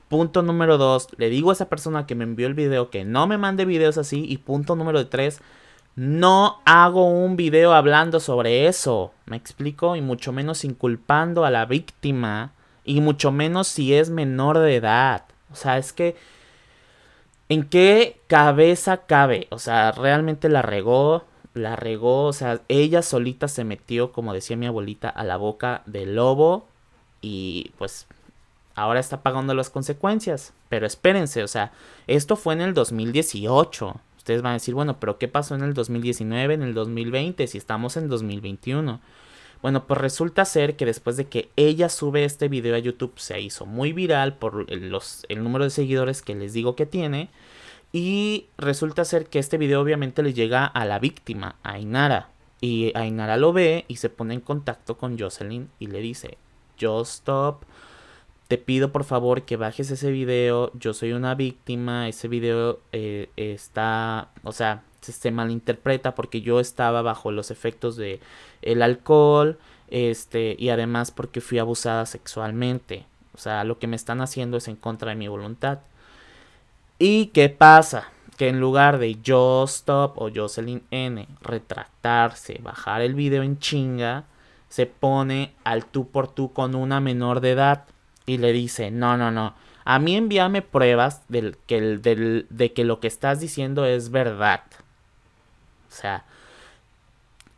Punto 0.10 0.42
número 0.42 0.80
dos, 0.80 1.10
le 1.18 1.30
digo 1.30 1.52
a 1.52 1.54
esa 1.54 1.70
persona 1.70 2.08
que 2.08 2.16
me 2.16 2.24
envió 2.24 2.48
el 2.48 2.54
video 2.54 2.90
que 2.90 3.04
no 3.04 3.28
me 3.28 3.38
mande 3.38 3.66
videos 3.66 4.00
así. 4.00 4.26
Y 4.28 4.38
punto 4.38 4.76
número 4.76 5.06
tres, 5.08 5.42
no 5.96 6.62
hago 6.66 7.06
un 7.06 7.36
video 7.36 7.74
hablando 7.74 8.20
sobre 8.20 8.68
eso. 8.68 9.12
¿Me 9.26 9.38
explico? 9.38 9.96
Y 9.96 10.02
mucho 10.02 10.32
menos 10.32 10.64
inculpando 10.64 11.44
a 11.44 11.52
la 11.52 11.66
víctima. 11.66 12.54
Y 12.88 13.02
mucho 13.02 13.32
menos 13.32 13.68
si 13.68 13.94
es 13.94 14.10
menor 14.10 14.58
de 14.58 14.78
edad. 14.78 15.26
O 15.52 15.56
sea, 15.56 15.78
es 15.78 15.94
que... 15.94 16.16
¿En 17.50 17.64
qué 17.64 18.20
cabeza 18.28 19.06
cabe? 19.06 19.48
O 19.52 19.60
sea, 19.60 19.92
realmente 19.92 20.50
la 20.50 20.64
regó 20.64 21.24
la 21.58 21.76
regó, 21.76 22.26
o 22.26 22.34
sea, 22.34 22.62
ella 22.68 23.02
solita 23.02 23.48
se 23.48 23.64
metió, 23.64 24.12
como 24.12 24.34
decía 24.34 24.58
mi 24.58 24.68
abuelita, 24.68 25.10
a 25.10 25.24
la 25.24 25.38
boca 25.38 25.82
del 25.86 26.16
lobo 26.16 26.68
y 27.22 27.72
pues 27.78 28.08
ahora 28.76 29.00
está 29.00 29.22
pagando 29.22 29.54
las 29.54 29.70
consecuencias. 29.70 30.54
Pero 30.70 30.86
espérense, 30.86 31.44
o 31.44 31.48
sea, 31.48 31.72
esto 32.06 32.36
fue 32.36 32.54
en 32.54 32.62
el 32.62 32.74
2018. 32.74 33.96
Ustedes 34.18 34.42
van 34.42 34.52
a 34.52 34.54
decir, 34.54 34.74
bueno, 34.74 35.00
pero 35.00 35.18
¿qué 35.18 35.28
pasó 35.28 35.56
en 35.56 35.64
el 35.64 35.74
2019, 35.74 36.54
en 36.54 36.62
el 36.64 36.74
2020, 36.74 37.48
si 37.48 37.58
estamos 37.58 37.98
en 37.98 38.08
2021? 38.08 39.00
Bueno, 39.62 39.86
pues 39.88 40.00
resulta 40.00 40.46
ser 40.46 40.76
que 40.76 40.86
después 40.86 41.18
de 41.18 41.26
que 41.26 41.50
ella 41.56 41.90
sube 41.90 42.24
este 42.24 42.48
video 42.48 42.76
a 42.76 42.80
YouTube 42.80 43.14
se 43.18 43.40
hizo 43.42 43.66
muy 43.66 43.92
viral 43.94 44.38
por 44.38 44.72
los, 44.72 45.26
el 45.30 45.44
número 45.44 45.64
de 45.64 45.70
seguidores 45.72 46.22
que 46.22 46.36
les 46.36 46.54
digo 46.54 46.76
que 46.76 46.86
tiene. 46.86 47.30
Y 47.92 48.48
resulta 48.58 49.06
ser 49.06 49.28
que 49.28 49.40
este 49.40 49.58
video 49.58 49.82
obviamente 49.82 50.22
le 50.22 50.34
llega 50.34 50.66
a 50.66 50.86
la 50.86 51.00
víctima, 51.00 51.56
a 51.64 51.80
Inara. 51.80 52.30
Y 52.60 52.92
Ainara 52.96 53.38
lo 53.38 53.54
ve 53.54 53.86
y 53.88 53.98
se 53.98 54.10
pone 54.10 54.34
en 54.34 54.42
contacto 54.42 54.98
con 54.98 55.18
Jocelyn 55.18 55.70
y 55.80 55.88
le 55.88 56.00
dice, 56.00 56.38
yo 56.78 57.02
stop, 57.02 57.64
te 58.48 58.58
pido 58.58 58.92
por 58.92 59.04
favor 59.04 59.44
que 59.44 59.58
bajes 59.58 59.92
ese 59.92 60.10
video, 60.12 60.72
yo 60.74 60.94
soy 60.94 61.14
una 61.14 61.36
víctima, 61.36 62.08
ese 62.08 62.28
video 62.28 62.80
eh, 62.94 63.30
está, 63.36 64.32
o 64.44 64.52
sea, 64.52 64.84
se, 65.14 65.32
malinterpreta 65.32 66.16
porque 66.16 66.42
yo 66.42 66.60
estaba 66.60 67.02
bajo 67.02 67.32
los 67.32 67.52
efectos 67.52 67.96
de 67.96 68.20
el 68.62 68.82
alcohol, 68.82 69.58
este, 69.90 70.56
y 70.58 70.70
además 70.70 71.12
porque 71.12 71.42
fui 71.42 71.60
abusada 71.60 72.06
sexualmente. 72.06 73.06
O 73.34 73.38
sea, 73.38 73.64
lo 73.64 73.80
que 73.80 73.88
me 73.88 73.96
están 73.96 74.22
haciendo 74.22 74.58
es 74.58 74.68
en 74.68 74.76
contra 74.76 75.10
de 75.10 75.16
mi 75.16 75.28
voluntad. 75.28 75.80
¿Y 77.00 77.28
qué 77.28 77.50
pasa? 77.50 78.10
Que 78.38 78.50
en 78.50 78.60
lugar 78.60 78.98
de 78.98 79.16
Yo 79.22 79.64
Stop 79.66 80.18
o 80.18 80.30
Jocelyn 80.34 80.84
N 80.92 81.28
retractarse, 81.42 82.60
bajar 82.64 83.02
el 83.02 83.14
video 83.14 83.44
en 83.44 83.60
chinga, 83.60 84.26
se 84.70 84.86
pone 84.86 85.54
al 85.64 85.86
tú 85.86 86.10
por 86.10 86.28
tú 86.28 86.52
con 86.54 86.76
una 86.76 87.00
menor 87.00 87.40
de 87.40 87.52
edad 87.52 87.86
y 88.26 88.40
le 88.40 88.52
dice, 88.52 88.92
no, 88.92 89.16
no, 89.18 89.32
no, 89.32 89.54
a 89.90 90.00
mí 90.00 90.18
envíame 90.18 90.62
pruebas 90.62 91.22
que, 91.66 92.46
de 92.50 92.74
que 92.74 92.84
lo 92.84 93.00
que 93.00 93.08
estás 93.08 93.40
diciendo 93.40 93.86
es 93.86 94.12
verdad. 94.12 94.64
O 95.90 95.92
sea, 95.92 96.26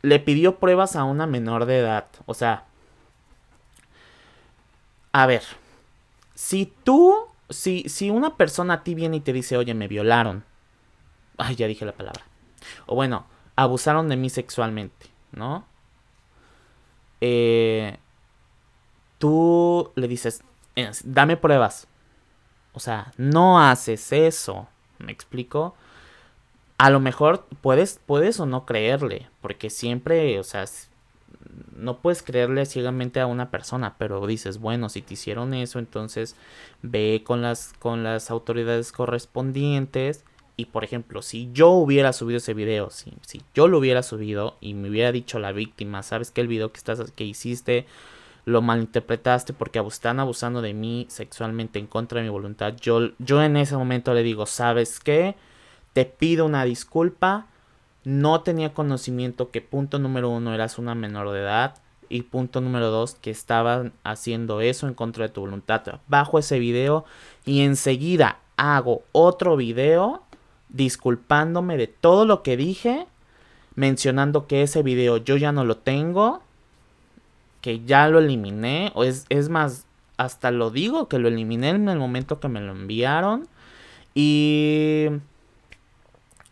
le 0.02 0.18
pidió 0.20 0.58
pruebas 0.58 0.96
a 0.96 1.04
una 1.04 1.26
menor 1.26 1.66
de 1.66 1.78
edad. 1.78 2.06
O 2.26 2.34
sea, 2.34 2.64
a 5.12 5.26
ver, 5.26 5.42
si 6.34 6.72
tú 6.84 7.30
si, 7.50 7.88
si 7.88 8.10
una 8.10 8.36
persona 8.36 8.74
a 8.74 8.84
ti 8.84 8.94
viene 8.94 9.18
y 9.18 9.20
te 9.20 9.32
dice, 9.32 9.56
oye, 9.56 9.74
me 9.74 9.88
violaron. 9.88 10.44
Ay, 11.36 11.56
ya 11.56 11.66
dije 11.66 11.84
la 11.84 11.92
palabra. 11.92 12.22
O 12.86 12.94
bueno, 12.94 13.26
abusaron 13.56 14.08
de 14.08 14.16
mí 14.16 14.30
sexualmente, 14.30 15.06
¿no? 15.32 15.66
Eh, 17.20 17.98
tú 19.18 19.92
le 19.96 20.08
dices, 20.08 20.42
eh, 20.76 20.90
dame 21.04 21.36
pruebas. 21.36 21.88
O 22.72 22.80
sea, 22.80 23.12
no 23.16 23.60
haces 23.60 24.12
eso. 24.12 24.68
¿Me 24.98 25.12
explico? 25.12 25.74
A 26.80 26.88
lo 26.88 26.98
mejor 26.98 27.44
puedes, 27.60 28.00
puedes 28.06 28.40
o 28.40 28.46
no 28.46 28.64
creerle. 28.64 29.28
Porque 29.42 29.68
siempre, 29.68 30.38
o 30.38 30.42
sea, 30.42 30.64
no 31.76 31.98
puedes 31.98 32.22
creerle 32.22 32.64
ciegamente 32.64 33.20
a 33.20 33.26
una 33.26 33.50
persona, 33.50 33.96
pero 33.98 34.26
dices, 34.26 34.56
bueno, 34.56 34.88
si 34.88 35.02
te 35.02 35.12
hicieron 35.12 35.52
eso, 35.52 35.78
entonces 35.78 36.36
ve 36.80 37.20
con 37.22 37.42
las, 37.42 37.74
con 37.78 38.02
las 38.02 38.30
autoridades 38.30 38.92
correspondientes. 38.92 40.24
Y 40.56 40.64
por 40.66 40.82
ejemplo, 40.82 41.20
si 41.20 41.50
yo 41.52 41.68
hubiera 41.68 42.14
subido 42.14 42.38
ese 42.38 42.54
video, 42.54 42.88
si, 42.88 43.12
si 43.26 43.42
yo 43.54 43.68
lo 43.68 43.76
hubiera 43.76 44.02
subido 44.02 44.56
y 44.62 44.72
me 44.72 44.88
hubiera 44.88 45.12
dicho 45.12 45.38
la 45.38 45.52
víctima, 45.52 46.02
sabes 46.02 46.30
que 46.30 46.40
el 46.40 46.48
video 46.48 46.72
que, 46.72 46.78
estás, 46.78 47.10
que 47.10 47.24
hiciste 47.24 47.84
lo 48.46 48.62
malinterpretaste 48.62 49.52
porque 49.52 49.80
están 49.80 50.18
abusando 50.18 50.62
de 50.62 50.72
mí 50.72 51.04
sexualmente 51.10 51.78
en 51.78 51.86
contra 51.86 52.20
de 52.20 52.24
mi 52.24 52.30
voluntad, 52.30 52.74
yo, 52.80 53.10
yo 53.18 53.42
en 53.42 53.58
ese 53.58 53.76
momento 53.76 54.14
le 54.14 54.22
digo, 54.22 54.46
¿sabes 54.46 54.98
qué? 54.98 55.36
Te 55.92 56.04
pido 56.04 56.46
una 56.46 56.64
disculpa, 56.64 57.46
no 58.04 58.42
tenía 58.42 58.72
conocimiento 58.72 59.50
que 59.50 59.60
punto 59.60 59.98
número 59.98 60.30
uno 60.30 60.54
eras 60.54 60.78
una 60.78 60.94
menor 60.94 61.30
de 61.30 61.40
edad 61.40 61.76
y 62.08 62.22
punto 62.22 62.60
número 62.60 62.90
dos 62.90 63.14
que 63.14 63.30
estaban 63.30 63.92
haciendo 64.04 64.60
eso 64.60 64.88
en 64.88 64.94
contra 64.94 65.26
de 65.26 65.32
tu 65.32 65.40
voluntad. 65.42 66.00
Bajo 66.08 66.38
ese 66.38 66.58
video 66.58 67.04
y 67.44 67.60
enseguida 67.62 68.38
hago 68.56 69.02
otro 69.12 69.56
video 69.56 70.22
disculpándome 70.68 71.76
de 71.76 71.86
todo 71.86 72.24
lo 72.24 72.42
que 72.42 72.56
dije, 72.56 73.06
mencionando 73.74 74.46
que 74.46 74.62
ese 74.62 74.82
video 74.82 75.16
yo 75.16 75.36
ya 75.36 75.52
no 75.52 75.64
lo 75.64 75.76
tengo, 75.76 76.42
que 77.60 77.84
ya 77.84 78.08
lo 78.08 78.18
eliminé, 78.18 78.92
o 78.94 79.04
es, 79.04 79.26
es 79.28 79.48
más, 79.48 79.86
hasta 80.16 80.50
lo 80.50 80.70
digo 80.70 81.08
que 81.08 81.18
lo 81.18 81.28
eliminé 81.28 81.70
en 81.70 81.88
el 81.88 81.98
momento 81.98 82.40
que 82.40 82.48
me 82.48 82.60
lo 82.60 82.72
enviaron 82.72 83.48
y, 84.14 85.06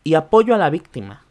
y 0.08 0.14
apoyo 0.14 0.54
a 0.54 0.58
la 0.58 0.70
víctima. 0.70 1.22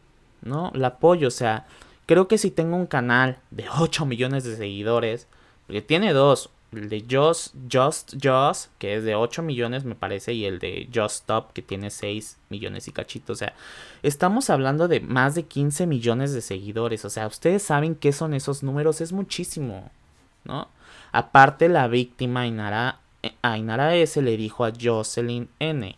¿no? 0.42 0.70
La 0.74 0.88
apoyo, 0.88 1.28
o 1.28 1.32
sea, 1.32 1.66
creo 2.06 2.28
que 2.28 2.38
si 2.38 2.50
tengo 2.50 2.76
un 2.76 2.86
canal 2.86 3.38
de 3.50 3.66
8 3.68 4.06
millones 4.06 4.44
de 4.44 4.56
seguidores, 4.56 5.26
porque 5.66 5.82
tiene 5.82 6.12
dos, 6.12 6.50
el 6.72 6.88
de 6.88 7.04
Just, 7.08 7.54
Just, 7.70 8.14
Just, 8.22 8.70
que 8.78 8.96
es 8.96 9.04
de 9.04 9.14
8 9.14 9.42
millones 9.42 9.84
me 9.84 9.94
parece, 9.94 10.32
y 10.32 10.44
el 10.44 10.58
de 10.58 10.88
Just 10.94 11.22
Stop, 11.22 11.52
que 11.52 11.62
tiene 11.62 11.90
6 11.90 12.38
millones 12.48 12.88
y 12.88 12.92
cachito, 12.92 13.32
o 13.32 13.36
sea, 13.36 13.54
estamos 14.02 14.50
hablando 14.50 14.88
de 14.88 15.00
más 15.00 15.34
de 15.34 15.44
15 15.44 15.86
millones 15.86 16.32
de 16.32 16.40
seguidores, 16.40 17.04
o 17.04 17.10
sea, 17.10 17.26
ustedes 17.26 17.62
saben 17.62 17.94
qué 17.94 18.12
son 18.12 18.34
esos 18.34 18.62
números, 18.62 19.00
es 19.00 19.12
muchísimo, 19.12 19.90
¿no? 20.44 20.68
Aparte, 21.10 21.68
la 21.68 21.88
víctima 21.88 22.42
Ainara, 22.42 23.00
eh, 23.22 24.02
S 24.02 24.20
le 24.20 24.36
dijo 24.36 24.64
a 24.64 24.72
Jocelyn 24.78 25.48
N. 25.58 25.96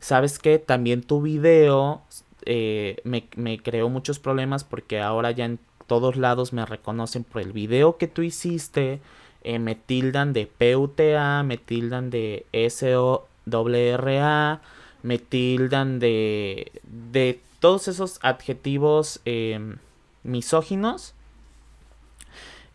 ¿Sabes 0.00 0.38
qué? 0.38 0.58
También 0.58 1.02
tu 1.02 1.22
video 1.22 2.02
eh, 2.46 2.96
me, 3.04 3.28
me 3.36 3.62
creó 3.62 3.88
muchos 3.88 4.18
problemas 4.18 4.64
porque 4.64 5.00
ahora 5.00 5.30
ya 5.30 5.44
en 5.44 5.58
todos 5.86 6.16
lados 6.16 6.52
me 6.52 6.64
reconocen 6.64 7.24
por 7.24 7.42
el 7.42 7.52
video 7.52 7.96
que 7.98 8.06
tú 8.06 8.22
hiciste. 8.22 9.00
Eh, 9.42 9.58
me 9.58 9.74
tildan 9.74 10.32
de 10.32 10.46
PUTA, 10.46 11.42
me 11.42 11.56
tildan 11.56 12.10
de 12.10 12.46
SOWRA, 12.70 14.60
me 15.02 15.18
tildan 15.18 15.98
de, 15.98 16.70
de 16.84 17.40
todos 17.58 17.88
esos 17.88 18.20
adjetivos 18.22 19.20
em, 19.24 19.78
misóginos 20.22 21.14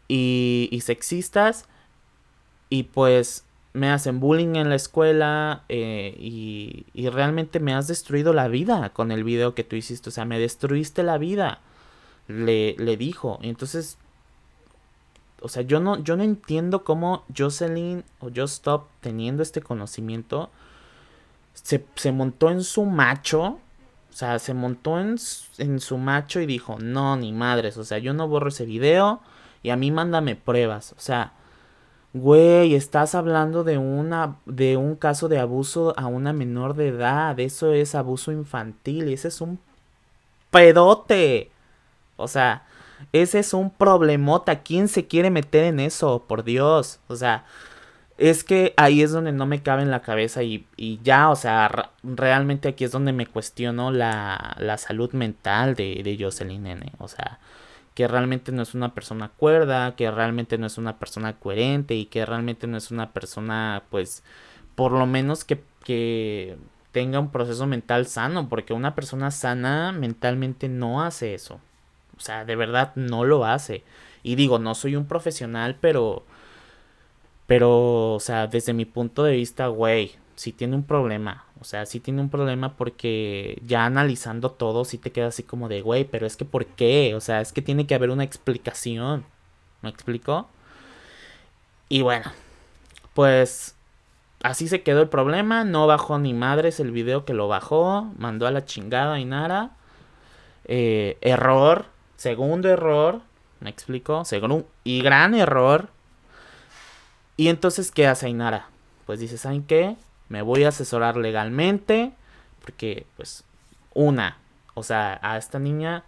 y, 0.08 0.68
y, 0.72 0.82
sexistas. 0.82 1.70
Y 2.70 2.84
pues 2.84 3.45
me 3.76 3.90
hacen 3.90 4.22
bullying 4.22 4.56
en 4.56 4.70
la 4.70 4.76
escuela 4.76 5.64
eh, 5.68 6.16
y, 6.18 6.86
y, 6.94 7.10
realmente 7.10 7.60
me 7.60 7.74
has 7.74 7.88
destruido 7.88 8.32
la 8.32 8.48
vida 8.48 8.92
con 8.94 9.12
el 9.12 9.26
video 9.26 9.54
que 9.54 9.66
tú 9.66 9.76
hiciste. 9.76 10.10
O 10.10 10.12
sea, 10.14 10.24
me 10.24 10.40
destruiste 10.40 11.04
la 11.04 11.18
vida. 11.18 11.60
Le, 12.28 12.76
le 12.80 12.96
dijo. 12.96 13.38
Entonces, 13.42 13.98
o 15.42 15.50
sea, 15.50 15.62
yo 15.64 15.82
no, 15.82 16.02
yo 16.02 16.16
no 16.16 16.24
entiendo 16.24 16.86
cómo 16.86 17.26
Jocelyn 17.38 18.06
o 18.20 18.30
Just 18.34 18.56
Stop 18.56 18.88
teniendo 19.02 19.44
este 19.44 19.62
conocimiento 19.62 20.50
se, 21.54 21.86
se 21.96 22.14
montó 22.14 22.50
en 22.50 22.64
su 22.64 22.86
macho 22.86 23.60
o 24.16 24.18
sea, 24.18 24.40
se 24.40 24.54
montó 24.54 24.98
en, 24.98 25.18
en, 25.58 25.82
su 25.82 25.98
macho 25.98 26.40
y 26.40 26.46
dijo, 26.46 26.78
no, 26.80 27.18
ni 27.18 27.34
madres, 27.34 27.76
o 27.76 27.84
sea, 27.84 27.98
yo 27.98 28.14
no 28.14 28.30
borro 28.30 28.48
ese 28.48 28.66
video 28.66 29.20
y 29.62 29.72
a 29.72 29.76
mí 29.76 29.92
mándame 29.92 30.38
pruebas. 30.38 30.94
O 30.94 31.02
sea, 31.02 31.34
güey, 32.16 32.76
estás 32.76 33.14
hablando 33.14 33.66
de, 33.66 33.78
una, 33.78 34.38
de 34.46 34.78
un 34.78 34.96
caso 34.96 35.28
de 35.28 35.38
abuso 35.38 35.94
a 35.98 36.08
una 36.08 36.32
menor 36.32 36.76
de 36.76 36.88
edad, 36.88 37.38
eso 37.42 37.74
es 37.74 37.94
abuso 37.94 38.32
infantil 38.32 39.10
ese 39.12 39.28
es 39.28 39.42
un 39.42 39.60
pedote. 40.50 41.52
O 42.18 42.28
sea, 42.30 42.64
ese 43.14 43.40
es 43.40 43.54
un 43.54 43.70
problemota. 43.70 44.64
¿Quién 44.64 44.88
se 44.88 45.08
quiere 45.08 45.30
meter 45.30 45.66
en 45.66 45.82
eso? 45.82 46.24
Por 46.28 46.46
Dios. 46.46 47.00
O 47.10 47.18
sea, 47.18 47.46
es 48.18 48.46
que 48.46 48.74
ahí 48.78 49.02
es 49.02 49.12
donde 49.12 49.34
no 49.34 49.46
me 49.46 49.62
cabe 49.62 49.82
en 49.84 49.92
la 49.92 50.02
cabeza 50.02 50.44
y, 50.44 50.66
y 50.78 51.00
ya, 51.04 51.30
o 51.30 51.36
sea, 51.36 51.92
realmente 52.04 52.70
aquí 52.70 52.86
es 52.86 52.92
donde 52.92 53.12
me 53.14 53.28
cuestiono 53.28 53.92
la, 53.92 54.56
la 54.60 54.78
salud 54.78 55.12
mental 55.12 55.76
de, 55.76 56.02
de 56.04 56.18
Jocelyn 56.18 56.66
N. 56.68 56.94
O 57.00 57.10
sea, 57.10 57.40
que 57.96 58.08
realmente 58.08 58.52
no 58.52 58.62
es 58.62 58.76
una 58.76 58.94
persona 58.94 59.30
cuerda, 59.30 59.96
que 59.96 60.12
realmente 60.12 60.58
no 60.58 60.68
es 60.68 60.78
una 60.78 61.00
persona 61.00 61.40
coherente 61.40 61.96
y 61.96 62.06
que 62.06 62.26
realmente 62.26 62.68
no 62.68 62.78
es 62.78 62.92
una 62.92 63.14
persona, 63.14 63.84
pues, 63.90 64.24
por 64.76 64.92
lo 64.92 65.06
menos 65.08 65.46
que, 65.46 65.64
que 65.84 66.58
tenga 66.92 67.20
un 67.20 67.32
proceso 67.32 67.66
mental 67.68 68.06
sano, 68.08 68.50
porque 68.50 68.74
una 68.74 68.96
persona 68.96 69.32
sana 69.32 69.92
mentalmente 69.94 70.70
no 70.70 71.04
hace 71.04 71.34
eso. 71.34 71.60
O 72.18 72.22
sea, 72.22 72.46
de 72.46 72.56
verdad 72.56 72.92
no 72.96 73.26
lo 73.26 73.46
hace. 73.46 73.84
Y 74.24 74.36
digo, 74.36 74.60
no 74.60 74.76
soy 74.76 74.96
un 74.96 75.08
profesional, 75.08 75.78
pero 75.82 76.26
pero, 77.48 78.14
o 78.14 78.20
sea, 78.20 78.48
desde 78.48 78.74
mi 78.74 78.86
punto 78.86 79.24
de 79.24 79.36
vista, 79.36 79.68
güey, 79.68 80.14
sí 80.36 80.52
tiene 80.52 80.76
un 80.76 80.84
problema. 80.84 81.45
O 81.60 81.64
sea, 81.64 81.86
sí 81.86 82.00
tiene 82.00 82.22
un 82.22 82.30
problema 82.30 82.76
porque 82.76 83.62
ya 83.66 83.86
analizando 83.86 84.52
todo, 84.52 84.86
sí 84.86 84.98
te 84.98 85.12
queda 85.12 85.28
así 85.28 85.44
como 85.44 85.70
de, 85.70 85.82
güey, 85.82 86.04
pero 86.06 86.26
es 86.28 86.38
que 86.38 86.46
¿por 86.46 86.66
qué? 86.66 87.14
O 87.16 87.22
sea, 87.22 87.42
es 87.42 87.54
que 87.54 87.62
tiene 87.62 87.88
que 87.88 87.96
haber 87.96 88.10
una 88.10 88.24
explicación. 88.24 89.26
¿Me 89.82 89.90
explico? 89.90 90.50
Y 91.90 92.02
bueno, 92.02 92.26
pues 93.14 93.76
así 94.44 94.68
se 94.68 94.84
quedó 94.84 95.02
el 95.02 95.10
problema. 95.10 95.64
No 95.64 95.88
bajó 95.88 96.20
ni 96.20 96.34
madres 96.34 96.80
el 96.80 96.92
video 96.92 97.26
que 97.26 97.34
lo 97.34 97.48
bajó. 97.48 98.12
Mandó 98.18 98.48
a 98.48 98.52
la 98.52 98.66
chingada 98.66 99.16
a 99.16 99.20
Inara. 99.20 99.72
Eh, 100.66 101.18
error. 101.22 101.86
Segundo 102.18 102.70
error. 102.70 103.22
¿Me 103.60 103.70
explico? 103.70 104.26
Segundo, 104.26 104.68
y 104.84 105.02
gran 105.02 105.34
error 105.34 105.90
y 107.38 107.50
entonces, 107.50 107.92
¿qué 107.92 108.08
hace 108.08 108.28
Ainara? 108.28 108.70
Pues 109.06 109.20
dice, 109.20 109.38
¿saben 109.38 109.64
qué? 109.64 109.98
Me 110.30 110.42
voy 110.42 110.64
a 110.64 110.70
asesorar 110.70 111.18
legalmente. 111.18 112.14
Porque, 112.62 113.06
pues, 113.16 113.44
una, 113.94 114.38
o 114.74 114.84
sea, 114.84 115.20
a 115.22 115.38
esta 115.38 115.60
niña 115.60 116.04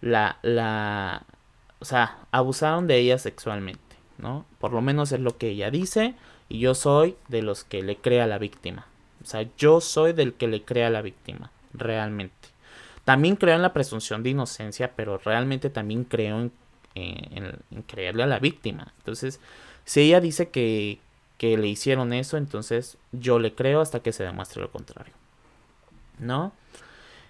la, 0.00 0.38
la, 0.42 1.24
o 1.80 1.84
sea, 1.84 2.18
abusaron 2.30 2.86
de 2.86 2.98
ella 2.98 3.18
sexualmente, 3.18 3.96
¿no? 4.18 4.46
Por 4.58 4.72
lo 4.72 4.80
menos 4.80 5.10
es 5.12 5.20
lo 5.20 5.36
que 5.36 5.48
ella 5.48 5.70
dice. 5.70 6.14
Y 6.48 6.60
yo 6.60 6.74
soy 6.74 7.16
de 7.28 7.42
los 7.42 7.64
que 7.64 7.82
le 7.82 7.96
crea 7.96 8.24
a 8.24 8.26
la 8.28 8.38
víctima. 8.38 8.86
O 9.22 9.26
sea, 9.26 9.46
yo 9.56 9.80
soy 9.80 10.12
del 10.12 10.34
que 10.34 10.46
le 10.46 10.62
crea 10.62 10.88
a 10.88 10.90
la 10.90 11.02
víctima, 11.02 11.50
realmente. 11.72 12.48
También 13.04 13.36
creo 13.36 13.56
en 13.56 13.62
la 13.62 13.72
presunción 13.72 14.22
de 14.22 14.30
inocencia, 14.30 14.92
pero 14.94 15.18
realmente 15.18 15.70
también 15.70 16.04
creo 16.04 16.40
en, 16.40 16.52
en, 16.94 17.58
en 17.70 17.82
creerle 17.82 18.22
a 18.22 18.26
la 18.26 18.38
víctima. 18.38 18.92
Entonces, 18.98 19.40
si 19.84 20.02
ella 20.02 20.20
dice 20.20 20.50
que, 20.50 21.00
que 21.44 21.58
le 21.58 21.66
hicieron 21.66 22.14
eso, 22.14 22.38
entonces 22.38 22.96
yo 23.12 23.38
le 23.38 23.54
creo 23.54 23.82
hasta 23.82 24.00
que 24.00 24.12
se 24.12 24.24
demuestre 24.24 24.62
lo 24.62 24.70
contrario. 24.70 25.12
¿No? 26.18 26.52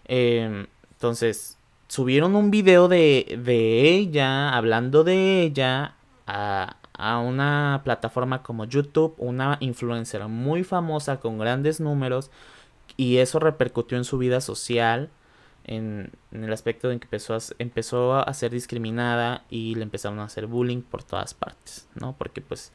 Eh, 0.05 0.68
entonces, 0.92 1.59
subieron 1.88 2.37
un 2.37 2.53
video 2.53 2.87
de, 2.87 3.40
de 3.44 3.88
ella, 3.88 4.50
hablando 4.50 5.03
de 5.03 5.42
ella, 5.42 5.96
a, 6.29 6.77
a, 6.92 7.18
una 7.18 7.81
plataforma 7.83 8.44
como 8.44 8.66
YouTube, 8.66 9.16
una 9.18 9.57
influencer 9.59 10.24
muy 10.29 10.62
famosa 10.62 11.18
con 11.18 11.37
grandes 11.37 11.81
números, 11.81 12.31
y 12.96 13.16
eso 13.16 13.40
repercutió 13.40 13.98
en 13.98 14.05
su 14.05 14.16
vida 14.18 14.40
social 14.40 15.11
en, 15.64 16.12
el 16.31 16.53
aspecto 16.53 16.88
de 16.88 17.00
que 17.00 17.07
empezó 17.07 17.35
a, 17.35 17.38
empezó 17.59 18.14
a 18.14 18.33
ser 18.33 18.53
discriminada 18.53 19.42
y 19.50 19.74
le 19.74 19.83
empezaron 19.83 20.20
a 20.20 20.24
hacer 20.24 20.46
bullying 20.46 20.83
por 20.83 21.03
todas 21.03 21.35
partes, 21.35 21.88
¿no? 21.96 22.14
Porque 22.16 22.40
pues 22.42 22.70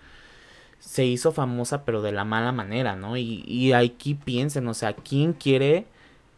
se 0.80 1.06
hizo 1.06 1.32
famosa 1.32 1.86
pero 1.86 2.02
de 2.02 2.12
la 2.12 2.26
mala 2.26 2.52
manera, 2.52 2.96
¿no? 2.96 3.18
Y, 3.18 3.44
y 3.46 3.74
aquí 3.74 4.16
piensen, 4.16 4.68
o 4.68 4.74
sea, 4.74 4.94
¿quién 4.94 5.34
quiere, 5.34 5.86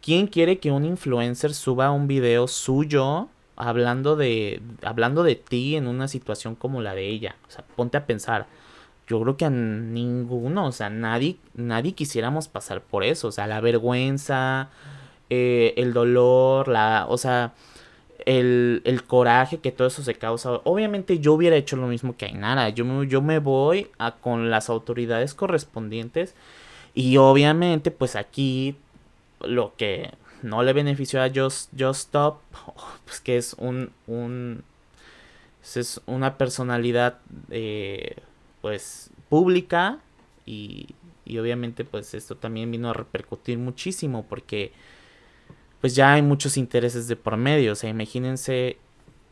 quién 0.02 0.26
quiere 0.26 0.58
que 0.58 0.70
un 0.70 0.84
influencer 0.84 1.54
suba 1.54 1.90
un 1.90 2.08
video 2.08 2.48
suyo 2.48 3.28
hablando 3.56 4.16
de, 4.16 4.60
hablando 4.82 5.22
de 5.22 5.36
ti 5.36 5.76
en 5.76 5.86
una 5.86 6.08
situación 6.08 6.54
como 6.54 6.82
la 6.82 6.94
de 6.94 7.08
ella? 7.08 7.36
O 7.48 7.50
sea, 7.50 7.64
ponte 7.76 7.96
a 7.96 8.06
pensar. 8.06 8.46
Yo 9.06 9.20
creo 9.22 9.36
que 9.36 9.44
a 9.44 9.50
ninguno, 9.50 10.66
o 10.66 10.72
sea, 10.72 10.90
nadie, 10.90 11.36
nadie 11.54 11.92
quisiéramos 11.92 12.48
pasar 12.48 12.82
por 12.82 13.04
eso, 13.04 13.28
o 13.28 13.32
sea, 13.32 13.46
la 13.46 13.60
vergüenza, 13.60 14.70
eh, 15.28 15.74
el 15.76 15.92
dolor, 15.92 16.68
la, 16.68 17.06
o 17.08 17.18
sea, 17.18 17.52
el, 18.26 18.82
el, 18.84 19.04
coraje 19.04 19.58
que 19.58 19.72
todo 19.72 19.88
eso 19.88 20.02
se 20.02 20.14
causa. 20.14 20.60
Obviamente 20.64 21.18
yo 21.18 21.34
hubiera 21.34 21.56
hecho 21.56 21.76
lo 21.76 21.86
mismo 21.86 22.16
que 22.16 22.26
Ainara. 22.26 22.68
Yo 22.70 23.04
yo 23.04 23.22
me 23.22 23.38
voy 23.38 23.88
a, 23.98 24.16
con 24.16 24.50
las 24.50 24.68
autoridades 24.70 25.34
correspondientes 25.34 26.34
y 26.94 27.16
obviamente 27.16 27.90
pues 27.90 28.16
aquí 28.16 28.76
lo 29.40 29.74
que 29.76 30.10
no 30.42 30.62
le 30.62 30.72
benefició 30.72 31.22
a 31.22 31.30
Just, 31.34 31.70
Just 31.78 32.06
Stop, 32.06 32.40
pues 33.04 33.20
que 33.20 33.36
es 33.36 33.54
un, 33.54 33.92
un 34.06 34.64
es 35.62 36.00
una 36.06 36.36
personalidad 36.38 37.18
eh, 37.50 38.16
pues 38.60 39.10
pública 39.28 40.00
y, 40.44 40.88
y 41.24 41.38
obviamente 41.38 41.84
pues 41.84 42.14
esto 42.14 42.36
también 42.36 42.70
vino 42.70 42.90
a 42.90 42.94
repercutir 42.94 43.58
muchísimo 43.58 44.26
porque 44.28 44.72
pues 45.82 45.96
ya 45.96 46.14
hay 46.14 46.22
muchos 46.22 46.56
intereses 46.56 47.08
de 47.08 47.16
por 47.16 47.36
medio. 47.36 47.72
O 47.72 47.74
sea, 47.74 47.90
imagínense, 47.90 48.78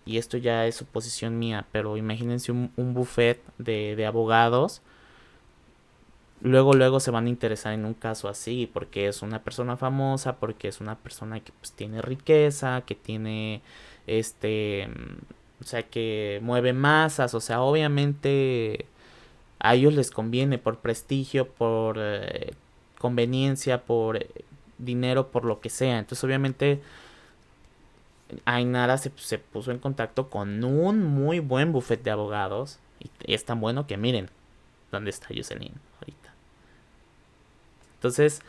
y 0.04 0.18
esto 0.18 0.36
ya 0.36 0.66
es 0.66 0.76
suposición 0.76 1.38
mía, 1.38 1.66
pero 1.72 1.96
imagínense 1.96 2.52
un, 2.52 2.72
un 2.76 2.92
buffet 2.92 3.40
de, 3.58 3.96
de, 3.96 4.06
abogados. 4.06 4.82
Luego, 6.42 6.74
luego 6.74 7.00
se 7.00 7.12
van 7.12 7.26
a 7.26 7.28
interesar 7.28 7.72
en 7.74 7.84
un 7.84 7.94
caso 7.94 8.28
así, 8.28 8.68
porque 8.72 9.06
es 9.06 9.22
una 9.22 9.42
persona 9.44 9.76
famosa, 9.76 10.36
porque 10.38 10.68
es 10.68 10.80
una 10.80 10.96
persona 10.98 11.40
que 11.40 11.52
pues 11.52 11.72
tiene 11.72 12.02
riqueza, 12.02 12.82
que 12.86 12.96
tiene, 12.96 13.62
este, 14.08 14.88
o 15.60 15.64
sea, 15.64 15.84
que 15.84 16.40
mueve 16.42 16.72
masas, 16.72 17.34
o 17.34 17.40
sea, 17.40 17.60
obviamente 17.62 18.86
a 19.60 19.74
ellos 19.74 19.94
les 19.94 20.10
conviene 20.10 20.58
por 20.58 20.78
prestigio, 20.80 21.48
por 21.48 21.96
eh, 22.00 22.54
conveniencia, 22.98 23.84
por 23.84 24.26
dinero 24.84 25.30
por 25.30 25.44
lo 25.44 25.60
que 25.60 25.70
sea. 25.70 25.98
Entonces 25.98 26.22
obviamente 26.24 26.80
Ainara 28.44 28.98
se, 28.98 29.10
puso 29.10 29.70
en 29.70 29.78
contacto 29.78 30.30
con 30.30 30.62
un 30.64 31.04
muy 31.04 31.40
buen 31.40 31.72
buffet 31.72 32.02
de 32.02 32.10
abogados. 32.10 32.78
Y, 33.00 33.10
es 33.32 33.44
tan 33.44 33.60
bueno 33.60 33.86
que 33.86 33.96
miren 33.96 34.30
dónde 34.90 35.10
está 35.10 35.28
Jocelyn 35.34 35.74
ahorita. 36.00 36.34
Entonces, 37.94 38.40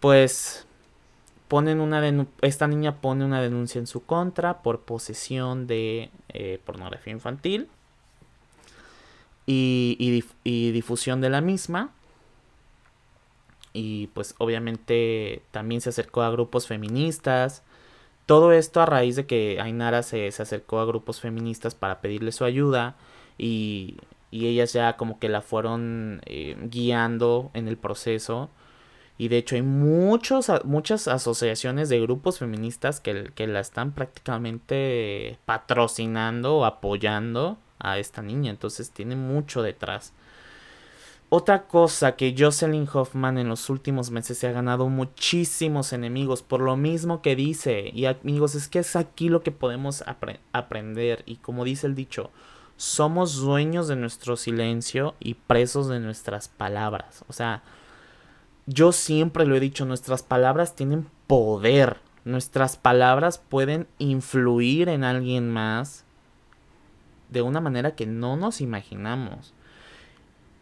pues 0.00 0.66
ponen 1.48 1.80
una 1.80 2.26
esta 2.40 2.66
niña 2.66 3.00
pone 3.00 3.24
una 3.24 3.40
denuncia 3.40 3.78
en 3.78 3.86
su 3.86 4.04
contra 4.04 4.62
por 4.62 4.80
posesión 4.80 5.66
de 5.66 6.10
eh, 6.30 6.60
pornografía 6.64 7.12
infantil. 7.12 7.68
y, 9.46 10.24
y 10.42 10.70
difusión 10.72 11.20
de 11.20 11.30
la 11.30 11.40
misma. 11.40 11.92
Y 13.74 14.06
pues 14.08 14.34
obviamente 14.38 15.42
también 15.50 15.82
se 15.82 15.90
acercó 15.90 16.22
a 16.22 16.30
grupos 16.30 16.66
feministas. 16.66 17.62
Todo 18.24 18.52
esto 18.52 18.80
a 18.80 18.86
raíz 18.86 19.16
de 19.16 19.26
que 19.26 19.60
Ainara 19.60 20.02
se, 20.02 20.30
se 20.32 20.42
acercó 20.42 20.78
a 20.78 20.86
grupos 20.86 21.20
feministas 21.20 21.74
para 21.74 22.00
pedirle 22.00 22.32
su 22.32 22.44
ayuda 22.46 22.96
y, 23.36 23.98
y 24.30 24.46
ellas 24.46 24.72
ya 24.72 24.96
como 24.96 25.18
que 25.18 25.28
la 25.28 25.42
fueron 25.42 26.22
eh, 26.26 26.56
guiando 26.70 27.50
en 27.54 27.68
el 27.68 27.76
proceso. 27.76 28.48
Y 29.18 29.28
de 29.28 29.38
hecho 29.38 29.54
hay 29.56 29.62
muchos, 29.62 30.50
muchas 30.64 31.06
asociaciones 31.06 31.88
de 31.88 32.00
grupos 32.00 32.38
feministas 32.38 33.00
que, 33.00 33.30
que 33.34 33.46
la 33.46 33.60
están 33.60 33.92
prácticamente 33.92 35.38
patrocinando 35.44 36.56
o 36.58 36.64
apoyando 36.64 37.58
a 37.78 37.98
esta 37.98 38.22
niña. 38.22 38.50
Entonces 38.50 38.90
tiene 38.90 39.14
mucho 39.16 39.62
detrás. 39.62 40.12
Otra 41.30 41.66
cosa 41.66 42.16
que 42.16 42.34
Jocelyn 42.38 42.88
Hoffman 42.92 43.38
en 43.38 43.48
los 43.48 43.68
últimos 43.68 44.10
meses 44.10 44.38
se 44.38 44.46
ha 44.46 44.52
ganado 44.52 44.88
muchísimos 44.88 45.92
enemigos 45.92 46.42
por 46.42 46.60
lo 46.60 46.76
mismo 46.76 47.22
que 47.22 47.34
dice. 47.34 47.90
Y 47.92 48.04
amigos, 48.04 48.54
es 48.54 48.68
que 48.68 48.80
es 48.80 48.94
aquí 48.94 49.28
lo 49.28 49.42
que 49.42 49.50
podemos 49.50 50.04
aprender. 50.52 51.22
Y 51.26 51.36
como 51.36 51.64
dice 51.64 51.86
el 51.86 51.94
dicho, 51.94 52.30
somos 52.76 53.36
dueños 53.36 53.88
de 53.88 53.96
nuestro 53.96 54.36
silencio 54.36 55.14
y 55.18 55.34
presos 55.34 55.88
de 55.88 55.98
nuestras 55.98 56.48
palabras. 56.48 57.24
O 57.28 57.32
sea, 57.32 57.62
yo 58.66 58.92
siempre 58.92 59.46
lo 59.46 59.56
he 59.56 59.60
dicho, 59.60 59.84
nuestras 59.84 60.22
palabras 60.22 60.76
tienen 60.76 61.08
poder. 61.26 61.98
Nuestras 62.24 62.76
palabras 62.76 63.38
pueden 63.38 63.86
influir 63.98 64.88
en 64.88 65.04
alguien 65.04 65.50
más 65.50 66.04
de 67.30 67.42
una 67.42 67.60
manera 67.60 67.94
que 67.94 68.06
no 68.06 68.36
nos 68.36 68.60
imaginamos. 68.60 69.52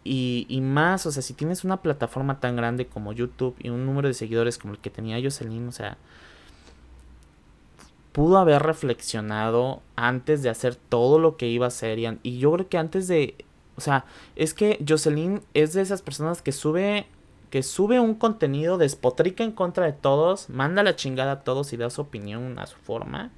Y, 0.04 0.60
más, 0.62 1.06
o 1.06 1.12
sea, 1.12 1.22
si 1.22 1.32
tienes 1.34 1.64
una 1.64 1.80
plataforma 1.80 2.40
tan 2.40 2.56
grande 2.56 2.86
como 2.86 3.12
YouTube 3.12 3.54
y 3.60 3.68
un 3.68 3.86
número 3.86 4.08
de 4.08 4.14
seguidores 4.14 4.58
como 4.58 4.74
el 4.74 4.80
que 4.80 4.90
tenía 4.90 5.22
Jocelyn, 5.22 5.68
o 5.68 5.72
sea, 5.72 5.96
pudo 8.12 8.38
haber 8.38 8.62
reflexionado 8.62 9.80
antes 9.94 10.42
de 10.42 10.50
hacer 10.50 10.74
todo 10.74 11.18
lo 11.18 11.36
que 11.36 11.48
iba 11.48 11.66
a 11.66 11.68
hacer. 11.68 11.98
Y, 11.98 12.18
y 12.22 12.38
yo 12.38 12.52
creo 12.52 12.68
que 12.68 12.78
antes 12.78 13.06
de, 13.06 13.44
o 13.76 13.80
sea, 13.80 14.04
es 14.34 14.54
que 14.54 14.84
Jocelyn 14.86 15.40
es 15.54 15.72
de 15.72 15.82
esas 15.82 16.02
personas 16.02 16.42
que 16.42 16.52
sube 16.52 17.06
que 17.52 17.62
sube 17.62 18.00
un 18.00 18.14
contenido, 18.14 18.78
despotrica 18.78 19.44
en 19.44 19.52
contra 19.52 19.84
de 19.84 19.92
todos, 19.92 20.48
manda 20.48 20.82
la 20.82 20.96
chingada 20.96 21.32
a 21.32 21.40
todos 21.40 21.74
y 21.74 21.76
da 21.76 21.90
su 21.90 22.00
opinión 22.00 22.58
a 22.58 22.66
su 22.66 22.78
forma. 22.78 23.30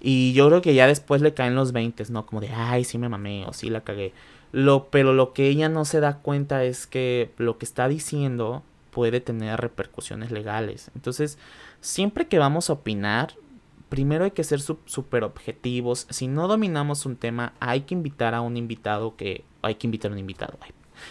Y 0.00 0.32
yo 0.32 0.48
creo 0.48 0.62
que 0.62 0.74
ya 0.74 0.86
después 0.86 1.20
le 1.20 1.34
caen 1.34 1.54
los 1.54 1.72
20, 1.72 2.04
¿no? 2.08 2.24
Como 2.24 2.40
de, 2.40 2.48
ay, 2.48 2.84
sí 2.84 2.96
me 2.96 3.10
mamé 3.10 3.44
o 3.46 3.52
sí 3.52 3.68
la 3.68 3.82
cagué. 3.82 4.14
Lo, 4.54 4.88
pero 4.88 5.12
lo 5.12 5.32
que 5.32 5.48
ella 5.48 5.68
no 5.68 5.84
se 5.84 5.98
da 5.98 6.18
cuenta 6.18 6.62
es 6.62 6.86
que 6.86 7.32
lo 7.38 7.58
que 7.58 7.64
está 7.64 7.88
diciendo 7.88 8.62
puede 8.92 9.20
tener 9.20 9.60
repercusiones 9.60 10.30
legales. 10.30 10.92
Entonces, 10.94 11.38
siempre 11.80 12.28
que 12.28 12.38
vamos 12.38 12.70
a 12.70 12.74
opinar, 12.74 13.34
primero 13.88 14.22
hay 14.22 14.30
que 14.30 14.44
ser 14.44 14.60
súper 14.60 15.24
objetivos. 15.24 16.06
Si 16.08 16.28
no 16.28 16.46
dominamos 16.46 17.04
un 17.04 17.16
tema, 17.16 17.52
hay 17.58 17.80
que 17.80 17.94
invitar 17.94 18.32
a 18.32 18.42
un 18.42 18.56
invitado 18.56 19.16
que... 19.16 19.42
Hay 19.62 19.74
que 19.74 19.88
invitar 19.88 20.12
a 20.12 20.14
un 20.14 20.20
invitado. 20.20 20.56
Ay, 20.60 20.70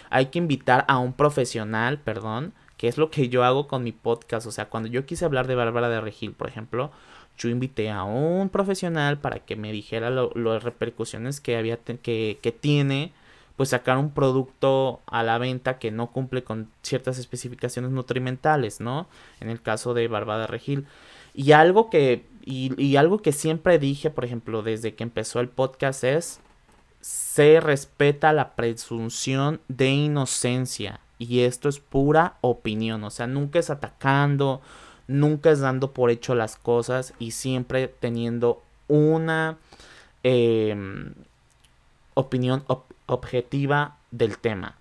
hay 0.10 0.25
que 0.27 0.39
invitar 0.39 0.86
a 0.88 0.99
un 0.99 1.12
profesional, 1.12 1.99
perdón, 1.99 2.53
que 2.77 2.88
es 2.88 2.97
lo 2.97 3.12
que 3.12 3.27
yo 3.27 3.43
hago 3.43 3.67
con 3.67 3.84
mi 3.84 3.91
podcast. 3.91 4.47
O 4.47 4.51
sea, 4.51 4.69
cuando 4.69 4.88
yo 4.88 5.06
quise 5.06 5.25
hablar 5.25 5.47
de 5.47 5.56
Bárbara 5.56 5.89
de 5.89 5.99
Regil, 5.99 6.32
por 6.32 6.47
ejemplo, 6.47 6.91
yo 7.38 7.49
invité 7.49 7.89
a 7.89 8.06
un 8.06 8.47
profesional 8.47 9.17
para 9.17 9.39
que 9.39 9.58
me 9.58 9.73
dijera 9.73 10.10
las 10.10 10.63
repercusiones 10.63 11.41
que 11.41 11.58
había 11.58 11.75
que, 11.75 12.39
que 12.41 12.51
tiene 12.53 13.12
pues 13.55 13.69
sacar 13.69 13.97
un 13.97 14.11
producto 14.11 15.01
a 15.05 15.23
la 15.23 15.37
venta 15.37 15.77
que 15.77 15.91
no 15.91 16.11
cumple 16.11 16.43
con 16.43 16.69
ciertas 16.81 17.19
especificaciones 17.19 17.91
nutrimentales, 17.91 18.79
¿no? 18.79 19.07
En 19.39 19.49
el 19.49 19.61
caso 19.61 19.93
de 19.93 20.07
Bárbara 20.07 20.47
Regil. 20.47 20.85
Y 21.33 21.51
algo 21.51 21.89
que, 21.89 22.25
y, 22.45 22.73
y, 22.81 22.95
algo 22.95 23.21
que 23.21 23.31
siempre 23.31 23.79
dije, 23.79 24.09
por 24.09 24.25
ejemplo, 24.25 24.63
desde 24.63 24.95
que 24.95 25.03
empezó 25.03 25.39
el 25.39 25.49
podcast 25.49 26.03
es, 26.03 26.39
se 27.01 27.59
respeta 27.59 28.33
la 28.33 28.55
presunción 28.55 29.61
de 29.67 29.89
inocencia. 29.89 30.99
Y 31.19 31.41
esto 31.41 31.69
es 31.69 31.79
pura 31.79 32.37
opinión. 32.41 33.03
O 33.03 33.09
sea, 33.09 33.27
nunca 33.27 33.59
es 33.59 33.69
atacando, 33.69 34.61
nunca 35.07 35.51
es 35.51 35.59
dando 35.59 35.91
por 35.91 36.09
hecho 36.09 36.35
las 36.35 36.55
cosas 36.55 37.13
y 37.19 37.31
siempre 37.31 37.87
teniendo 37.87 38.61
una 38.87 39.57
em, 40.23 41.13
opinión 42.13 42.63
objetiva 43.05 43.97
del 44.11 44.37
tema. 44.37 44.75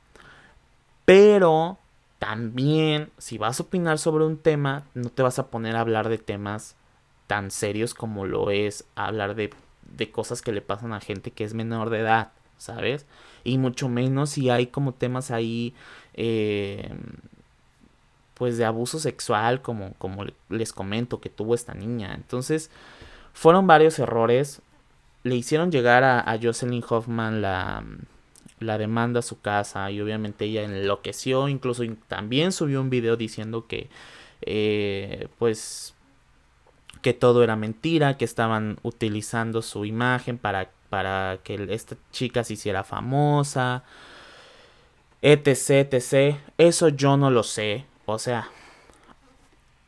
Pero 1.05 1.79
también, 2.19 3.11
si 3.19 3.39
vas 3.39 3.59
a 3.59 3.65
opinar 3.65 3.99
sobre 3.99 4.25
un 4.25 4.39
tema, 4.39 4.85
no 4.95 5.11
te 5.11 5.23
vas 5.23 5.39
a 5.39 5.49
poner 5.49 5.77
a 5.77 5.81
hablar 5.81 6.09
de 6.09 6.19
temas 6.19 6.77
tan 7.27 7.51
serios 7.51 7.95
como 7.95 8.27
lo 8.27 8.51
es 8.51 8.85
hablar 8.95 9.35
de 9.35 9.51
de 9.97 10.11
cosas 10.11 10.43
que 10.43 10.53
le 10.53 10.63
pasan 10.63 10.93
a 10.93 11.01
gente 11.01 11.31
que 11.31 11.45
es 11.45 11.55
menor 11.55 11.91
de 11.91 12.01
edad, 12.01 12.33
¿sabes? 12.59 13.07
Y 13.45 13.59
mucho 13.59 13.89
menos 13.89 14.31
si 14.31 14.51
hay 14.51 14.69
como 14.69 14.93
temas 14.93 15.31
ahí, 15.31 15.75
eh, 16.15 16.95
pues 18.35 18.57
de 18.57 18.65
abuso 18.65 18.99
sexual, 18.99 19.63
como, 19.63 19.93
como 19.95 20.25
les 20.49 20.73
comento 20.73 21.21
que 21.21 21.29
tuvo 21.29 21.55
esta 21.55 21.75
niña. 21.75 22.15
Entonces, 22.15 22.71
fueron 23.33 23.67
varios 23.67 23.99
errores. 23.99 24.63
Le 25.23 25.37
hicieron 25.37 25.71
llegar 25.71 26.05
a, 26.05 26.39
Jocelyn 26.43 26.85
Hoffman 26.89 27.43
la, 27.43 27.85
la 28.61 28.79
demanda 28.79 29.21
a 29.21 29.23
su 29.23 29.41
casa 29.41 29.91
y 29.91 30.01
obviamente 30.01 30.47
ella 30.47 30.63
enloqueció, 30.63 31.49
incluso 31.49 31.85
también 32.09 32.53
subió 32.53 32.81
un 32.81 32.91
video 32.91 33.17
diciendo 33.17 33.67
que, 33.67 33.89
eh, 34.43 35.29
pues, 35.39 35.95
que 37.03 37.13
todo 37.13 37.43
era 37.43 37.57
mentira, 37.57 38.17
que 38.17 38.25
estaban 38.25 38.79
utilizando 38.83 39.63
su 39.63 39.85
imagen 39.85 40.39
para, 40.39 40.71
para 40.89 41.39
que 41.43 41.67
esta 41.71 41.97
chica 42.13 42.45
se 42.45 42.55
hiciera 42.55 42.85
famosa, 42.85 43.85
etc, 45.21 45.93
etc. 45.93 46.37
Eso 46.59 46.89
yo 46.89 47.17
no 47.17 47.31
lo 47.31 47.43
sé. 47.43 47.87
O 48.07 48.19
sea, 48.19 48.51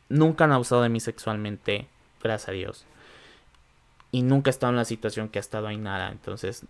nunca 0.09 0.45
han 0.45 0.51
abusado 0.51 0.81
de 0.81 0.89
mí 0.89 0.99
sexualmente, 0.99 1.87
gracias 2.21 2.49
a 2.49 2.51
Dios. 2.53 2.85
Y 4.15 4.21
nunca 4.21 4.49
he 4.49 4.51
estado 4.51 4.71
en 4.71 4.77
la 4.77 4.85
situación 4.85 5.27
que 5.27 5.39
ha 5.39 5.41
estado 5.41 5.69
nada. 5.73 6.09
Entonces, 6.09 6.63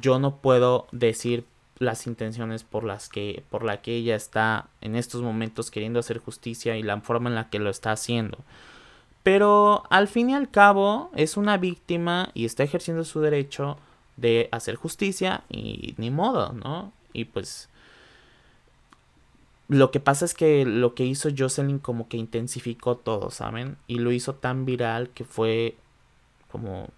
yo 0.00 0.18
no 0.18 0.36
puedo 0.36 0.86
decir 0.92 1.44
las 1.78 2.06
intenciones 2.06 2.64
por 2.64 2.84
las 2.84 3.10
que 3.10 3.44
por 3.50 3.64
la 3.64 3.82
que 3.82 3.94
ella 3.96 4.16
está 4.16 4.68
en 4.80 4.96
estos 4.96 5.20
momentos 5.20 5.70
queriendo 5.70 6.00
hacer 6.00 6.16
justicia 6.16 6.78
y 6.78 6.82
la 6.82 6.98
forma 7.02 7.28
en 7.28 7.34
la 7.34 7.50
que 7.50 7.58
lo 7.58 7.68
está 7.68 7.92
haciendo. 7.92 8.38
Pero 9.22 9.82
al 9.90 10.08
fin 10.08 10.30
y 10.30 10.34
al 10.34 10.50
cabo 10.50 11.10
es 11.14 11.36
una 11.36 11.58
víctima 11.58 12.30
y 12.32 12.46
está 12.46 12.62
ejerciendo 12.62 13.04
su 13.04 13.20
derecho 13.20 13.76
de 14.16 14.48
hacer 14.50 14.76
justicia 14.76 15.44
y 15.50 15.92
ni 15.98 16.10
modo, 16.10 16.54
¿no? 16.54 16.94
Y 17.12 17.26
pues 17.26 17.68
lo 19.68 19.90
que 19.90 20.00
pasa 20.00 20.24
es 20.24 20.32
que 20.32 20.64
lo 20.64 20.94
que 20.94 21.04
hizo 21.04 21.28
Jocelyn 21.36 21.78
como 21.78 22.08
que 22.08 22.16
intensificó 22.16 22.96
todo, 22.96 23.30
¿saben? 23.30 23.76
Y 23.86 23.98
lo 23.98 24.12
hizo 24.12 24.36
tan 24.36 24.64
viral 24.64 25.10
que 25.10 25.26
fue 25.26 25.76
como 26.56 26.88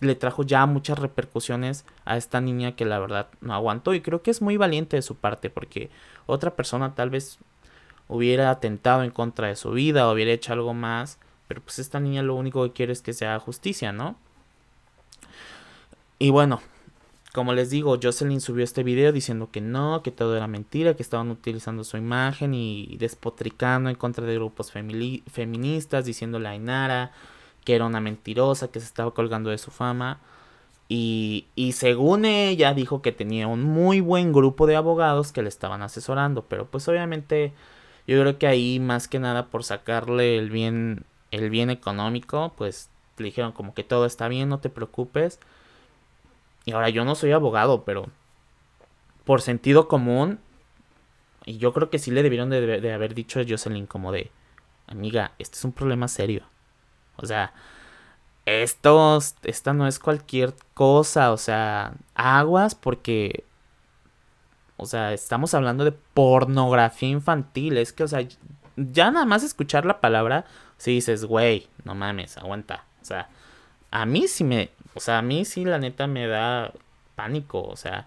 le 0.00 0.14
trajo 0.14 0.42
ya 0.42 0.66
muchas 0.66 0.98
repercusiones 0.98 1.86
a 2.04 2.18
esta 2.18 2.42
niña 2.42 2.76
que 2.76 2.84
la 2.84 2.98
verdad 2.98 3.28
no 3.40 3.54
aguantó 3.54 3.94
y 3.94 4.02
creo 4.02 4.22
que 4.22 4.30
es 4.30 4.42
muy 4.42 4.58
valiente 4.58 4.96
de 4.96 5.02
su 5.02 5.16
parte 5.16 5.48
porque 5.48 5.88
otra 6.26 6.54
persona 6.54 6.94
tal 6.94 7.08
vez 7.08 7.38
hubiera 8.06 8.50
atentado 8.50 9.02
en 9.02 9.10
contra 9.10 9.48
de 9.48 9.56
su 9.56 9.70
vida 9.70 10.06
o 10.06 10.12
hubiera 10.12 10.32
hecho 10.32 10.52
algo 10.52 10.74
más, 10.74 11.18
pero 11.48 11.62
pues 11.62 11.78
esta 11.78 12.00
niña 12.00 12.22
lo 12.22 12.34
único 12.34 12.62
que 12.64 12.72
quiere 12.72 12.92
es 12.92 13.00
que 13.00 13.14
sea 13.14 13.38
justicia, 13.38 13.92
¿no? 13.92 14.16
Y 16.18 16.28
bueno, 16.28 16.60
como 17.32 17.54
les 17.54 17.70
digo, 17.70 17.98
Jocelyn 18.02 18.42
subió 18.42 18.64
este 18.64 18.82
video 18.82 19.12
diciendo 19.12 19.48
que 19.50 19.60
no, 19.62 20.02
que 20.02 20.10
todo 20.10 20.36
era 20.36 20.46
mentira, 20.48 20.96
que 20.96 21.02
estaban 21.02 21.30
utilizando 21.30 21.82
su 21.84 21.96
imagen 21.96 22.52
y 22.52 22.96
despotricando 22.98 23.88
en 23.88 23.96
contra 23.96 24.26
de 24.26 24.34
grupos 24.34 24.70
feministas, 24.72 26.04
diciéndole 26.04 26.48
a 26.48 26.54
Inara 26.54 27.12
que 27.64 27.74
era 27.74 27.86
una 27.86 28.00
mentirosa, 28.00 28.68
que 28.68 28.80
se 28.80 28.86
estaba 28.86 29.12
colgando 29.12 29.50
de 29.50 29.58
su 29.58 29.70
fama. 29.70 30.20
Y, 30.88 31.46
y, 31.54 31.72
según 31.72 32.24
ella 32.24 32.74
dijo 32.74 33.00
que 33.00 33.12
tenía 33.12 33.46
un 33.46 33.62
muy 33.62 34.00
buen 34.00 34.32
grupo 34.32 34.66
de 34.66 34.76
abogados 34.76 35.30
que 35.32 35.42
le 35.42 35.48
estaban 35.48 35.82
asesorando, 35.82 36.44
pero 36.48 36.66
pues 36.66 36.88
obviamente 36.88 37.52
yo 38.08 38.20
creo 38.20 38.38
que 38.38 38.48
ahí 38.48 38.80
más 38.80 39.06
que 39.06 39.20
nada 39.20 39.46
por 39.46 39.62
sacarle 39.62 40.36
el 40.36 40.50
bien, 40.50 41.04
el 41.30 41.48
bien 41.48 41.70
económico, 41.70 42.52
pues 42.56 42.90
le 43.18 43.26
dijeron 43.26 43.52
como 43.52 43.72
que 43.72 43.84
todo 43.84 44.04
está 44.06 44.26
bien, 44.26 44.48
no 44.48 44.58
te 44.58 44.68
preocupes. 44.68 45.38
Y 46.64 46.72
ahora 46.72 46.88
yo 46.88 47.04
no 47.04 47.14
soy 47.14 47.32
abogado, 47.32 47.84
pero 47.84 48.06
por 49.24 49.42
sentido 49.42 49.86
común, 49.86 50.40
y 51.46 51.58
yo 51.58 51.72
creo 51.72 51.90
que 51.90 51.98
sí 51.98 52.10
le 52.10 52.22
debieron 52.22 52.50
de, 52.50 52.92
haber 52.92 53.14
dicho 53.14 53.40
a 53.40 53.44
Jocelyn 53.48 53.86
como 53.86 54.12
de, 54.12 54.30
amiga, 54.86 55.32
este 55.38 55.56
es 55.56 55.64
un 55.64 55.72
problema 55.72 56.08
serio. 56.08 56.42
O 57.22 57.26
sea, 57.26 57.52
esto, 58.46 59.18
esta 59.44 59.72
no 59.74 59.86
es 59.86 59.98
cualquier 59.98 60.54
cosa, 60.74 61.32
o 61.32 61.36
sea, 61.36 61.92
aguas 62.14 62.74
porque 62.74 63.44
O 64.76 64.86
sea, 64.86 65.12
estamos 65.12 65.52
hablando 65.54 65.84
de 65.84 65.92
pornografía 65.92 67.10
infantil. 67.10 67.76
Es 67.76 67.92
que, 67.92 68.04
o 68.04 68.08
sea, 68.08 68.26
ya 68.76 69.10
nada 69.10 69.26
más 69.26 69.42
escuchar 69.42 69.84
la 69.84 70.00
palabra, 70.00 70.46
si 70.78 70.92
dices, 70.92 71.24
güey, 71.26 71.68
no 71.84 71.94
mames, 71.94 72.38
aguanta. 72.38 72.84
O 73.02 73.04
sea, 73.04 73.28
a 73.90 74.06
mí 74.06 74.26
sí 74.28 74.42
me, 74.44 74.70
o 74.94 75.00
sea, 75.00 75.18
a 75.18 75.22
mí 75.22 75.44
sí 75.44 75.64
la 75.64 75.78
neta 75.78 76.06
me 76.06 76.26
da 76.26 76.72
pánico, 77.14 77.62
o 77.62 77.76
sea. 77.76 78.06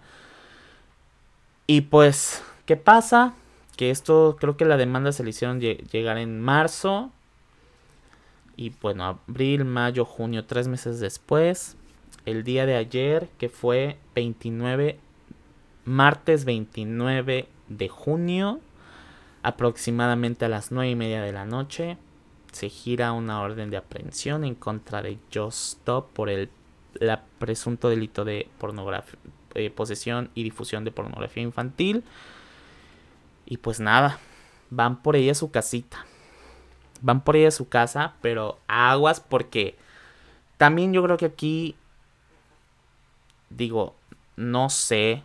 Y 1.66 1.82
pues, 1.82 2.42
¿qué 2.66 2.76
pasa? 2.76 3.34
Que 3.76 3.90
esto, 3.90 4.36
creo 4.40 4.56
que 4.56 4.64
la 4.64 4.76
demanda 4.76 5.12
se 5.12 5.24
le 5.24 5.30
hicieron 5.30 5.60
llegar 5.60 6.18
en 6.18 6.40
marzo. 6.40 7.10
Y 8.56 8.70
bueno, 8.80 9.04
abril, 9.04 9.64
mayo, 9.64 10.04
junio, 10.04 10.44
tres 10.44 10.68
meses 10.68 11.00
después. 11.00 11.76
El 12.24 12.44
día 12.44 12.66
de 12.66 12.76
ayer, 12.76 13.28
que 13.38 13.48
fue 13.48 13.98
29, 14.14 14.98
martes 15.84 16.44
29 16.44 17.48
de 17.68 17.88
junio, 17.88 18.60
aproximadamente 19.42 20.44
a 20.44 20.48
las 20.48 20.72
nueve 20.72 20.90
y 20.90 20.96
media 20.96 21.22
de 21.22 21.32
la 21.32 21.44
noche, 21.44 21.98
se 22.52 22.68
gira 22.68 23.12
una 23.12 23.40
orden 23.40 23.70
de 23.70 23.76
aprehensión 23.76 24.44
en 24.44 24.54
contra 24.54 25.02
de 25.02 25.18
Just 25.32 25.78
Stop 25.78 26.12
por 26.12 26.30
el 26.30 26.48
la 27.00 27.24
presunto 27.38 27.88
delito 27.88 28.24
de 28.24 28.48
pornografía, 28.58 29.18
eh, 29.54 29.70
posesión 29.70 30.30
y 30.34 30.44
difusión 30.44 30.84
de 30.84 30.92
pornografía 30.92 31.42
infantil. 31.42 32.04
Y 33.46 33.58
pues 33.58 33.80
nada, 33.80 34.18
van 34.70 35.02
por 35.02 35.16
ella 35.16 35.32
a 35.32 35.34
su 35.34 35.50
casita. 35.50 36.06
Van 37.04 37.22
por 37.22 37.36
ella 37.36 37.48
a 37.48 37.52
su 37.52 37.68
casa, 37.68 38.14
pero 38.22 38.58
aguas 38.66 39.20
porque 39.20 39.76
también 40.56 40.94
yo 40.94 41.02
creo 41.02 41.18
que 41.18 41.26
aquí 41.26 41.76
digo, 43.50 43.94
no 44.36 44.70
sé, 44.70 45.22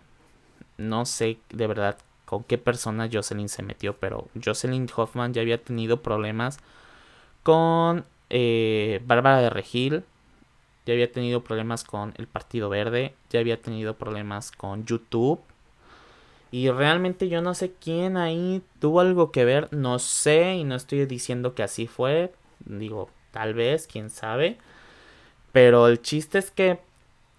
no 0.78 1.06
sé 1.06 1.38
de 1.50 1.68
verdad 1.68 1.98
con 2.26 2.44
qué 2.44 2.58
persona 2.58 3.10
Jocelyn 3.12 3.48
se 3.48 3.64
metió, 3.64 3.96
pero 3.98 4.28
Jocelyn 4.44 4.88
Hoffman 4.94 5.34
ya 5.34 5.42
había 5.42 5.64
tenido 5.64 6.02
problemas 6.02 6.60
con 7.44 8.06
eh, 8.30 9.02
Bárbara 9.06 9.40
de 9.40 9.50
Regil, 9.50 10.04
ya 10.86 10.94
había 10.94 11.10
tenido 11.12 11.44
problemas 11.44 11.86
con 11.86 12.14
el 12.18 12.28
Partido 12.28 12.68
Verde, 12.68 13.16
ya 13.30 13.40
había 13.40 13.62
tenido 13.62 13.96
problemas 13.96 14.52
con 14.52 14.86
YouTube. 14.86 15.40
Y 16.52 16.70
realmente 16.72 17.30
yo 17.30 17.42
no 17.42 17.54
sé 17.54 17.74
quién 17.80 18.18
ahí 18.18 18.64
tuvo 18.80 19.02
algo 19.02 19.32
que 19.32 19.46
ver, 19.46 19.68
no 19.72 20.00
sé 20.00 20.56
y 20.56 20.64
no 20.64 20.76
estoy 20.76 21.06
diciendo 21.06 21.54
que 21.54 21.64
así 21.64 21.88
fue, 21.88 22.34
digo, 22.66 23.10
tal 23.32 23.54
vez, 23.54 23.88
quién 23.88 24.10
sabe. 24.10 24.58
Pero 25.52 25.88
el 25.88 26.02
chiste 26.02 26.38
es 26.40 26.52
que 26.52 26.80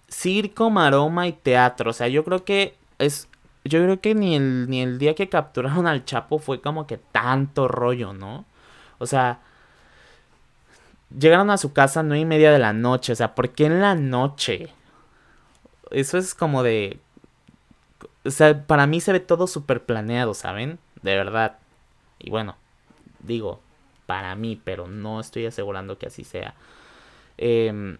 circo, 0.09 0.69
maroma 0.69 1.27
y 1.27 1.33
teatro, 1.33 1.91
o 1.91 1.93
sea, 1.93 2.07
yo 2.07 2.23
creo 2.23 2.43
que 2.45 2.75
es 2.99 3.27
yo 3.63 3.81
creo 3.83 4.01
que 4.01 4.15
ni 4.15 4.35
el 4.35 4.69
ni 4.69 4.81
el 4.81 4.97
día 4.99 5.15
que 5.15 5.29
capturaron 5.29 5.87
al 5.87 6.05
Chapo 6.05 6.39
fue 6.39 6.61
como 6.61 6.87
que 6.87 6.97
tanto 6.97 7.67
rollo, 7.67 8.13
¿no? 8.13 8.45
O 8.99 9.05
sea, 9.05 9.41
Llegaron 11.17 11.49
a 11.49 11.57
su 11.57 11.73
casa 11.73 11.99
a 11.99 12.03
nueve 12.03 12.21
y 12.21 12.25
media 12.25 12.51
de 12.51 12.59
la 12.59 12.73
noche. 12.73 13.13
O 13.13 13.15
sea, 13.15 13.35
¿por 13.35 13.49
qué 13.49 13.65
en 13.65 13.81
la 13.81 13.95
noche? 13.95 14.69
Eso 15.89 16.17
es 16.17 16.33
como 16.33 16.63
de. 16.63 16.99
O 18.25 18.31
sea, 18.31 18.65
para 18.67 18.87
mí 18.87 19.01
se 19.01 19.11
ve 19.11 19.19
todo 19.19 19.47
súper 19.47 19.85
planeado, 19.85 20.33
¿saben? 20.33 20.79
De 21.01 21.15
verdad. 21.15 21.57
Y 22.19 22.29
bueno, 22.29 22.55
digo, 23.19 23.61
para 24.05 24.35
mí, 24.35 24.59
pero 24.63 24.87
no 24.87 25.19
estoy 25.19 25.45
asegurando 25.45 25.97
que 25.97 26.07
así 26.07 26.23
sea. 26.23 26.55
Em, 27.37 27.97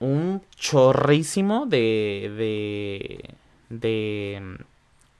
un 0.00 0.42
chorrísimo 0.56 1.66
de, 1.66 2.32
de, 2.36 3.34
de 3.68 4.36
em, 4.36 4.58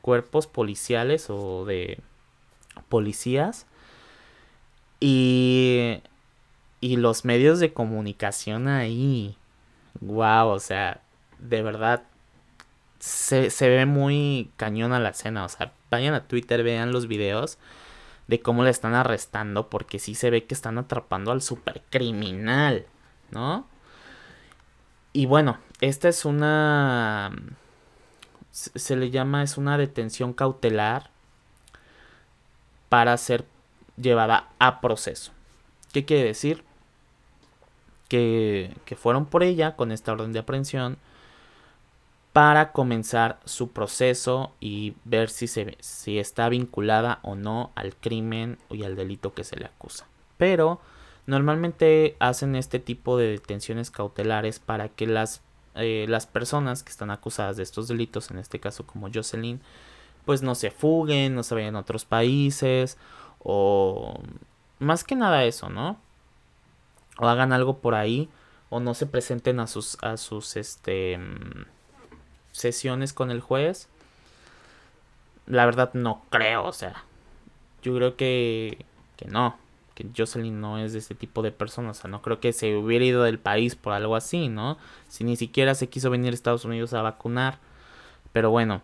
cuerpos 0.00 0.46
policiales 0.46 1.28
o 1.30 1.64
de 1.64 1.98
policías. 2.88 3.66
Y 5.00 6.02
y 6.82 6.96
los 6.96 7.24
medios 7.24 7.60
de 7.60 7.72
comunicación 7.72 8.66
ahí. 8.66 9.36
Wow, 10.00 10.48
o 10.48 10.58
sea, 10.58 11.00
de 11.38 11.62
verdad 11.62 12.02
se, 13.02 13.50
se 13.50 13.68
ve 13.68 13.84
muy 13.84 14.52
cañón 14.56 14.92
a 14.92 15.00
la 15.00 15.08
escena. 15.08 15.44
O 15.44 15.48
sea, 15.48 15.72
vayan 15.90 16.14
a 16.14 16.28
Twitter, 16.28 16.62
vean 16.62 16.92
los 16.92 17.08
videos 17.08 17.58
de 18.28 18.40
cómo 18.40 18.62
le 18.62 18.70
están 18.70 18.94
arrestando, 18.94 19.68
porque 19.68 19.98
sí 19.98 20.14
se 20.14 20.30
ve 20.30 20.44
que 20.44 20.54
están 20.54 20.78
atrapando 20.78 21.32
al 21.32 21.42
supercriminal, 21.42 22.86
¿no? 23.32 23.66
Y 25.12 25.26
bueno, 25.26 25.58
esta 25.80 26.08
es 26.08 26.24
una. 26.24 27.32
Se 28.52 28.94
le 28.94 29.10
llama, 29.10 29.42
es 29.42 29.58
una 29.58 29.76
detención 29.78 30.32
cautelar 30.32 31.10
para 32.88 33.16
ser 33.16 33.46
llevada 33.96 34.50
a 34.60 34.80
proceso. 34.80 35.32
¿Qué 35.92 36.04
quiere 36.04 36.24
decir? 36.24 36.64
que, 38.84 38.96
fueron 38.96 39.24
por 39.24 39.42
ella 39.42 39.74
con 39.74 39.90
esta 39.90 40.12
orden 40.12 40.32
de 40.32 40.40
aprehensión 40.40 40.98
para 42.32 42.72
comenzar 42.72 43.40
su 43.44 43.72
proceso 43.72 44.52
y 44.60 44.94
ver 45.04 45.28
si, 45.28 45.46
se, 45.46 45.76
si 45.80 46.18
está 46.18 46.48
vinculada 46.48 47.18
o 47.22 47.34
no 47.34 47.70
al 47.74 47.94
crimen 47.94 48.58
y 48.70 48.84
al 48.84 48.96
delito 48.96 49.34
que 49.34 49.44
se 49.44 49.56
le 49.56 49.66
acusa. 49.66 50.06
Pero 50.38 50.80
normalmente 51.26 52.16
hacen 52.18 52.56
este 52.56 52.78
tipo 52.78 53.18
de 53.18 53.28
detenciones 53.28 53.90
cautelares 53.90 54.58
para 54.58 54.88
que 54.88 55.06
las, 55.06 55.42
eh, 55.74 56.06
las 56.08 56.26
personas 56.26 56.82
que 56.82 56.90
están 56.90 57.10
acusadas 57.10 57.56
de 57.56 57.62
estos 57.62 57.88
delitos, 57.88 58.30
en 58.30 58.38
este 58.38 58.60
caso 58.60 58.86
como 58.86 59.10
Jocelyn, 59.12 59.60
pues 60.24 60.42
no 60.42 60.54
se 60.54 60.70
fuguen, 60.70 61.34
no 61.34 61.42
se 61.42 61.54
vayan 61.54 61.76
a 61.76 61.80
otros 61.80 62.04
países 62.04 62.96
o 63.40 64.20
más 64.78 65.04
que 65.04 65.16
nada 65.16 65.44
eso, 65.44 65.68
¿no? 65.68 65.98
o 67.18 67.28
hagan 67.28 67.52
algo 67.52 67.78
por 67.78 67.94
ahí 67.94 68.28
o 68.70 68.80
no 68.80 68.94
se 68.94 69.06
presenten 69.06 69.60
a 69.60 69.66
sus 69.66 69.98
a 70.02 70.16
sus 70.16 70.56
este 70.56 71.18
mm, 71.18 71.64
sesiones 72.52 73.12
con 73.12 73.30
el 73.30 73.40
juez 73.40 73.88
la 75.46 75.64
verdad 75.64 75.92
no 75.94 76.22
creo 76.30 76.64
o 76.64 76.72
sea 76.72 77.04
yo 77.82 77.94
creo 77.96 78.16
que 78.16 78.84
que 79.16 79.26
no 79.26 79.56
que 79.94 80.06
Jocelyn 80.16 80.60
no 80.60 80.78
es 80.78 80.92
de 80.92 81.00
ese 81.00 81.14
tipo 81.14 81.42
de 81.42 81.52
personas 81.52 81.98
o 81.98 82.02
sea 82.02 82.10
no 82.10 82.22
creo 82.22 82.40
que 82.40 82.52
se 82.52 82.76
hubiera 82.76 83.04
ido 83.04 83.22
del 83.24 83.38
país 83.38 83.74
por 83.74 83.92
algo 83.92 84.16
así 84.16 84.48
no 84.48 84.78
si 85.08 85.24
ni 85.24 85.36
siquiera 85.36 85.74
se 85.74 85.88
quiso 85.88 86.10
venir 86.10 86.32
a 86.32 86.34
Estados 86.34 86.64
Unidos 86.64 86.94
a 86.94 87.02
vacunar. 87.02 87.58
Pero 88.32 88.50
bueno 88.50 88.82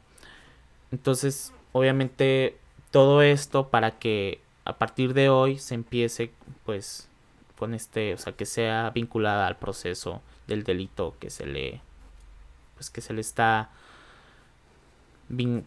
entonces 0.90 1.52
obviamente 1.72 2.58
todo 2.90 3.22
esto 3.22 3.68
para 3.68 3.98
que 3.98 4.40
a 4.64 4.76
partir 4.76 5.14
de 5.14 5.30
hoy 5.30 5.58
se 5.58 5.74
empiece 5.74 6.32
pues 6.64 7.08
con 7.58 7.74
este, 7.74 8.14
o 8.14 8.18
sea, 8.18 8.34
que 8.34 8.46
sea 8.46 8.90
vinculada 8.90 9.46
al 9.46 9.56
proceso 9.56 10.22
del 10.46 10.62
delito 10.62 11.16
que 11.18 11.30
se 11.30 11.46
le, 11.46 11.80
pues 12.78 12.90
que 12.90 13.00
se 13.00 13.12
le 13.12 13.20
está, 13.20 13.70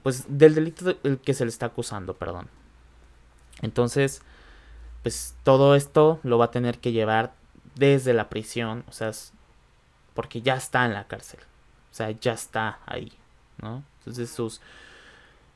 pues 0.02 0.26
del 0.30 0.56
delito 0.56 0.96
que 1.22 1.34
se 1.34 1.44
le 1.44 1.50
está 1.50 1.66
acusando, 1.66 2.16
perdón. 2.16 2.48
Entonces, 3.62 4.22
pues 5.04 5.36
todo 5.44 5.76
esto 5.76 6.22
lo 6.24 6.38
va 6.38 6.46
a 6.46 6.52
tener 6.52 6.80
que 6.80 6.94
llevar 6.94 7.34
desde 7.76 8.14
la 8.14 8.30
prisión, 8.30 8.86
o 8.88 8.94
sea, 8.94 9.12
porque 10.14 10.42
ya 10.42 10.56
está 10.56 10.86
en 10.86 10.94
la 10.94 11.08
cárcel, 11.08 11.42
o 11.92 11.94
sea, 11.94 12.12
ya 12.12 12.32
está 12.32 12.80
ahí, 12.86 13.12
¿no? 13.62 13.84
Entonces 14.00 14.30
sus 14.30 14.62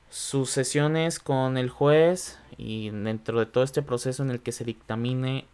sus 0.10 0.50
sesiones 0.50 1.20
con 1.20 1.58
el 1.58 1.70
juez 1.70 2.40
y 2.58 2.90
dentro 2.90 3.40
de 3.40 3.46
todo 3.46 3.64
este 3.64 3.82
proceso 3.82 4.24
en 4.24 4.32
el 4.32 4.40
que 4.40 4.52
se 4.52 4.64
dictamine 4.64 5.46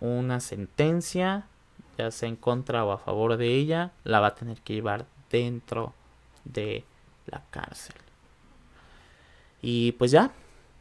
una 0.00 0.40
sentencia, 0.40 1.46
ya 1.96 2.10
sea 2.10 2.28
en 2.28 2.36
contra 2.36 2.84
o 2.84 2.92
a 2.92 2.98
favor 2.98 3.36
de 3.36 3.54
ella, 3.54 3.92
la 4.04 4.20
va 4.20 4.28
a 4.28 4.34
tener 4.34 4.60
que 4.60 4.74
llevar 4.74 5.06
dentro 5.30 5.94
de 6.44 6.84
la 7.26 7.42
cárcel. 7.50 7.96
Y 9.62 9.92
pues 9.92 10.10
ya, 10.10 10.30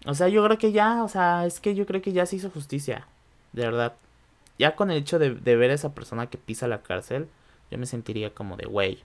o 0.05 0.13
sea, 0.13 0.29
yo 0.29 0.43
creo 0.45 0.57
que 0.57 0.71
ya, 0.71 1.03
o 1.03 1.09
sea, 1.09 1.45
es 1.45 1.59
que 1.59 1.75
yo 1.75 1.85
creo 1.85 2.01
que 2.01 2.13
ya 2.13 2.25
se 2.25 2.37
hizo 2.37 2.49
justicia, 2.49 3.07
de 3.53 3.63
verdad. 3.63 3.93
Ya 4.57 4.75
con 4.75 4.91
el 4.91 4.97
hecho 4.97 5.19
de, 5.19 5.29
ver 5.29 5.71
a 5.71 5.73
esa 5.73 5.93
persona 5.93 6.29
que 6.29 6.37
pisa 6.37 6.67
la 6.67 6.81
cárcel, 6.81 7.27
yo 7.71 7.77
me 7.77 7.85
sentiría 7.85 8.33
como 8.33 8.57
de, 8.57 8.65
wey, 8.67 9.03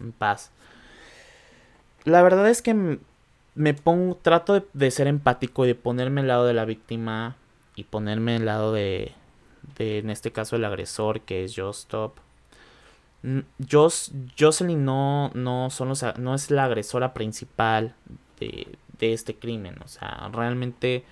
en 0.00 0.12
paz. 0.12 0.50
La 2.04 2.22
verdad 2.22 2.48
es 2.48 2.62
que 2.62 2.98
me 3.54 3.74
pongo, 3.74 4.16
trato 4.16 4.54
de, 4.54 4.64
de 4.72 4.90
ser 4.90 5.06
empático 5.06 5.64
y 5.64 5.68
de 5.68 5.74
ponerme 5.74 6.20
al 6.20 6.28
lado 6.28 6.46
de 6.46 6.54
la 6.54 6.64
víctima 6.64 7.36
y 7.74 7.84
ponerme 7.84 8.36
al 8.36 8.46
lado 8.46 8.72
de, 8.72 9.12
de, 9.76 9.98
en 9.98 10.10
este 10.10 10.32
caso, 10.32 10.56
el 10.56 10.64
agresor 10.64 11.20
que 11.20 11.44
es 11.44 11.54
Jostop. 13.68 14.14
Jocelyn 14.38 14.84
no, 14.84 15.30
no, 15.34 15.70
son 15.70 15.92
no 16.18 16.34
es 16.34 16.50
la 16.50 16.64
agresora 16.64 17.14
principal 17.14 17.94
de, 18.38 18.78
de 18.98 19.12
este 19.12 19.34
crimen. 19.34 19.76
O 19.84 19.88
sea, 19.88 20.30
realmente 20.32 21.04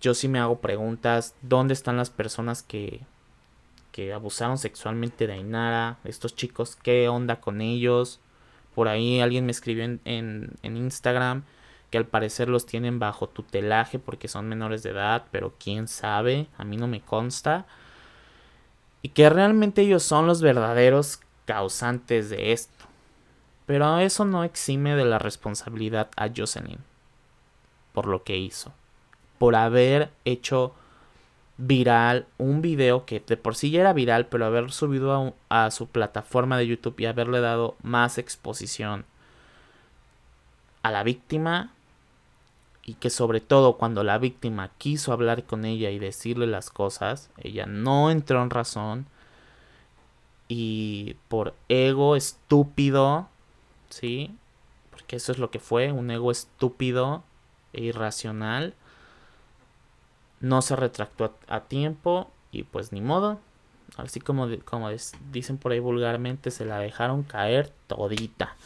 yo 0.00 0.14
sí 0.14 0.28
me 0.28 0.38
hago 0.38 0.60
preguntas. 0.60 1.34
¿Dónde 1.42 1.74
están 1.74 1.96
las 1.96 2.10
personas 2.10 2.62
que, 2.62 3.00
que 3.92 4.12
abusaron 4.12 4.58
sexualmente 4.58 5.26
de 5.26 5.34
Ainara? 5.34 5.98
Estos 6.04 6.34
chicos, 6.34 6.76
¿qué 6.76 7.08
onda 7.08 7.40
con 7.40 7.60
ellos? 7.60 8.20
Por 8.74 8.88
ahí 8.88 9.20
alguien 9.20 9.46
me 9.46 9.52
escribió 9.52 9.84
en, 9.84 10.00
en, 10.04 10.52
en 10.62 10.76
Instagram 10.76 11.44
que 11.90 11.98
al 11.98 12.06
parecer 12.06 12.48
los 12.48 12.66
tienen 12.66 12.98
bajo 12.98 13.28
tutelaje 13.28 13.98
porque 13.98 14.28
son 14.28 14.48
menores 14.48 14.82
de 14.82 14.90
edad, 14.90 15.24
pero 15.30 15.54
quién 15.58 15.86
sabe, 15.88 16.48
a 16.58 16.64
mí 16.64 16.76
no 16.76 16.88
me 16.88 17.00
consta. 17.00 17.66
Y 19.02 19.10
que 19.10 19.30
realmente 19.30 19.82
ellos 19.82 20.02
son 20.02 20.26
los 20.26 20.42
verdaderos 20.42 21.20
causantes 21.46 22.28
de 22.28 22.52
esto. 22.52 22.84
Pero 23.64 23.98
eso 23.98 24.24
no 24.24 24.44
exime 24.44 24.94
de 24.94 25.04
la 25.04 25.18
responsabilidad 25.18 26.10
a 26.16 26.28
Jocelyn 26.34 26.78
por 27.96 28.06
lo 28.08 28.24
que 28.24 28.36
hizo. 28.36 28.74
Por 29.38 29.56
haber 29.56 30.10
hecho 30.26 30.74
viral 31.56 32.26
un 32.36 32.60
video 32.60 33.06
que 33.06 33.20
de 33.20 33.38
por 33.38 33.54
sí 33.54 33.70
ya 33.70 33.80
era 33.80 33.94
viral, 33.94 34.26
pero 34.26 34.44
haber 34.44 34.70
subido 34.70 35.34
a, 35.48 35.64
a, 35.64 35.70
su 35.70 35.88
plataforma 35.88 36.58
de 36.58 36.66
YouTube 36.66 37.00
y 37.00 37.06
haberle 37.06 37.40
dado 37.40 37.74
más 37.82 38.18
exposición 38.18 39.06
a 40.82 40.90
la 40.90 41.04
víctima 41.04 41.72
y 42.84 42.94
que 42.94 43.08
sobre 43.08 43.40
todo 43.40 43.78
cuando 43.78 44.04
la 44.04 44.18
víctima 44.18 44.72
quiso 44.76 45.14
hablar 45.14 45.44
con 45.44 45.64
ella 45.64 45.90
y 45.90 45.98
decirle 45.98 46.46
las 46.46 46.68
cosas, 46.68 47.30
ella 47.38 47.64
no 47.64 48.10
entró 48.10 48.42
en 48.42 48.50
razón 48.50 49.06
y 50.48 51.16
por 51.28 51.54
ego 51.68 52.16
estúpido, 52.16 53.28
¿sí? 53.90 54.34
Porque 54.90 55.16
eso 55.16 55.32
es 55.32 55.38
lo 55.38 55.50
que 55.50 55.58
fue, 55.58 55.92
un 55.92 56.10
ego 56.10 56.30
estúpido 56.30 57.22
e 57.72 57.82
irracional 57.84 58.74
no 60.40 60.62
se 60.62 60.76
retractó 60.76 61.34
a, 61.48 61.60
tiempo 61.60 62.30
y 62.52 62.64
pues 62.64 62.92
ni 62.92 63.00
modo. 63.00 63.38
Así 63.96 64.20
como, 64.20 64.48
como 64.64 64.90
dicen 65.32 65.58
por 65.58 65.72
ahí 65.72 65.78
vulgarmente, 65.78 66.50
se 66.50 66.64
la 66.64 66.78
dejaron 66.78 67.22
caer 67.22 67.72
todita. 67.86 68.56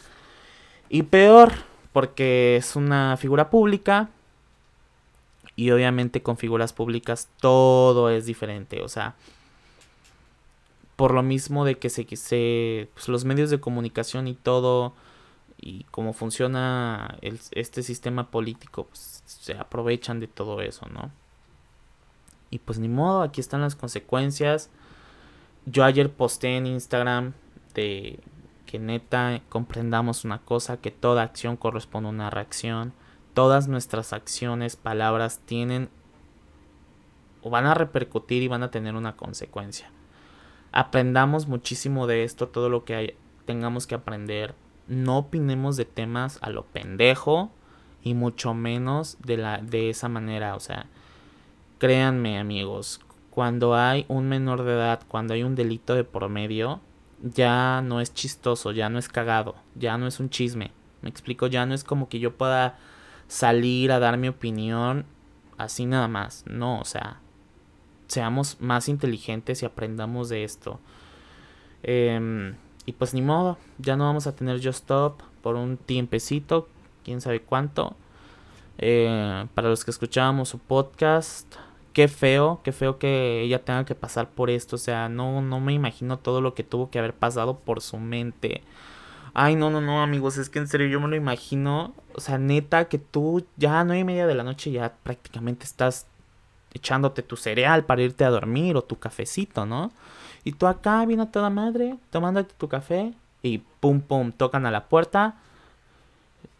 Y 0.89 1.03
peor, 1.03 1.53
porque 1.93 2.57
es 2.57 2.75
una 2.75 3.15
figura 3.17 3.49
pública. 3.49 4.09
Y 5.55 5.71
obviamente 5.71 6.23
con 6.23 6.37
figuras 6.37 6.73
públicas 6.73 7.29
todo 7.39 8.09
es 8.09 8.25
diferente. 8.25 8.81
O 8.81 8.89
sea, 8.89 9.15
por 11.01 11.15
lo 11.15 11.23
mismo 11.23 11.65
de 11.65 11.79
que 11.79 11.89
se, 11.89 12.87
pues 12.93 13.07
los 13.07 13.25
medios 13.25 13.49
de 13.49 13.59
comunicación 13.59 14.27
y 14.27 14.35
todo 14.35 14.93
y 15.59 15.85
cómo 15.85 16.13
funciona 16.13 17.17
este 17.21 17.81
sistema 17.81 18.29
político, 18.29 18.85
pues, 18.85 19.23
se 19.25 19.57
aprovechan 19.57 20.19
de 20.19 20.27
todo 20.27 20.61
eso, 20.61 20.85
¿no? 20.93 21.09
Y 22.51 22.59
pues 22.59 22.77
ni 22.77 22.87
modo, 22.87 23.23
aquí 23.23 23.41
están 23.41 23.61
las 23.61 23.75
consecuencias. 23.75 24.69
Yo 25.65 25.85
ayer 25.85 26.13
posté 26.13 26.55
en 26.55 26.67
Instagram 26.67 27.33
de 27.73 28.19
que 28.67 28.77
neta 28.77 29.41
comprendamos 29.49 30.23
una 30.23 30.37
cosa, 30.37 30.77
que 30.77 30.91
toda 30.91 31.23
acción 31.23 31.57
corresponde 31.57 32.09
a 32.09 32.11
una 32.11 32.29
reacción. 32.29 32.93
Todas 33.33 33.67
nuestras 33.67 34.13
acciones, 34.13 34.75
palabras 34.75 35.39
tienen 35.47 35.89
o 37.41 37.49
van 37.49 37.65
a 37.65 37.73
repercutir 37.73 38.43
y 38.43 38.47
van 38.47 38.61
a 38.61 38.69
tener 38.69 38.93
una 38.93 39.17
consecuencia. 39.17 39.89
Aprendamos 40.71 41.47
muchísimo 41.47 42.07
de 42.07 42.23
esto, 42.23 42.47
todo 42.47 42.69
lo 42.69 42.85
que 42.85 43.15
tengamos 43.45 43.87
que 43.87 43.95
aprender. 43.95 44.55
No 44.87 45.17
opinemos 45.17 45.77
de 45.77 45.85
temas 45.85 46.39
a 46.41 46.49
lo 46.49 46.65
pendejo 46.65 47.51
y 48.03 48.13
mucho 48.13 48.53
menos 48.53 49.17
de 49.23 49.37
la 49.37 49.57
de 49.57 49.89
esa 49.89 50.09
manera, 50.09 50.55
o 50.55 50.59
sea, 50.59 50.87
Créanme 51.81 52.37
amigos, 52.37 53.01
cuando 53.31 53.73
hay 53.73 54.05
un 54.07 54.29
menor 54.29 54.61
de 54.65 54.73
edad, 54.73 55.01
cuando 55.07 55.33
hay 55.33 55.41
un 55.41 55.55
delito 55.55 55.95
de 55.95 56.03
por 56.03 56.29
medio, 56.29 56.79
ya 57.23 57.81
no 57.81 58.01
es 58.01 58.13
chistoso, 58.13 58.71
ya 58.71 58.87
no 58.89 58.99
es 58.99 59.09
cagado, 59.09 59.55
ya 59.73 59.97
no 59.97 60.05
es 60.05 60.19
un 60.19 60.29
chisme. 60.29 60.69
Me 61.01 61.09
explico, 61.09 61.47
ya 61.47 61.65
no 61.65 61.73
es 61.73 61.83
como 61.83 62.07
que 62.07 62.19
yo 62.19 62.37
pueda 62.37 62.77
salir 63.27 63.91
a 63.91 63.97
dar 63.97 64.17
mi 64.19 64.27
opinión 64.27 65.07
así 65.57 65.87
nada 65.87 66.07
más. 66.07 66.43
No, 66.45 66.79
o 66.79 66.85
sea, 66.85 67.19
seamos 68.11 68.57
más 68.59 68.89
inteligentes 68.89 69.63
y 69.63 69.65
aprendamos 69.65 70.27
de 70.27 70.43
esto. 70.43 70.79
Eh, 71.83 72.53
y 72.85 72.91
pues 72.91 73.13
ni 73.13 73.21
modo, 73.21 73.57
ya 73.77 73.95
no 73.95 74.03
vamos 74.03 74.27
a 74.27 74.35
tener 74.35 74.57
Just 74.57 74.81
Stop 74.81 75.21
por 75.41 75.55
un 75.55 75.77
tiempecito, 75.77 76.67
quién 77.05 77.21
sabe 77.21 77.41
cuánto. 77.41 77.95
Eh, 78.77 79.47
para 79.53 79.69
los 79.69 79.85
que 79.85 79.91
escuchábamos 79.91 80.49
su 80.49 80.59
podcast, 80.59 81.55
qué 81.93 82.07
feo, 82.09 82.59
qué 82.63 82.73
feo 82.73 82.99
que 82.99 83.41
ella 83.41 83.63
tenga 83.63 83.85
que 83.85 83.95
pasar 83.95 84.29
por 84.29 84.49
esto. 84.49 84.75
O 84.75 84.79
sea, 84.79 85.07
no, 85.07 85.41
no 85.41 85.61
me 85.61 85.73
imagino 85.73 86.19
todo 86.19 86.41
lo 86.41 86.53
que 86.53 86.63
tuvo 86.63 86.89
que 86.89 86.99
haber 86.99 87.13
pasado 87.13 87.59
por 87.59 87.81
su 87.81 87.97
mente. 87.97 88.61
Ay, 89.33 89.55
no, 89.55 89.69
no, 89.69 89.79
no, 89.79 90.01
amigos, 90.01 90.37
es 90.37 90.49
que 90.49 90.59
en 90.59 90.67
serio 90.67 90.87
yo 90.87 90.99
me 90.99 91.07
lo 91.07 91.15
imagino. 91.15 91.93
O 92.13 92.19
sea, 92.19 92.37
neta, 92.37 92.89
que 92.89 92.97
tú 92.97 93.45
ya 93.55 93.79
a 93.79 93.83
nueve 93.85 94.01
y 94.01 94.03
media 94.03 94.27
de 94.27 94.35
la 94.35 94.43
noche 94.43 94.71
ya 94.71 94.95
prácticamente 95.03 95.63
estás 95.65 96.07
echándote 96.73 97.21
tu 97.21 97.35
cereal 97.35 97.85
para 97.85 98.01
irte 98.01 98.23
a 98.23 98.29
dormir 98.29 98.75
o 98.77 98.83
tu 98.83 98.97
cafecito, 98.99 99.65
¿no? 99.65 99.91
Y 100.43 100.53
tú 100.53 100.67
acá, 100.67 101.05
viene 101.05 101.25
toda 101.27 101.49
madre, 101.49 101.97
tomándote 102.09 102.53
tu 102.57 102.67
café 102.67 103.13
y 103.41 103.59
pum, 103.79 104.01
pum, 104.01 104.31
tocan 104.31 104.65
a 104.65 104.71
la 104.71 104.85
puerta 104.85 105.35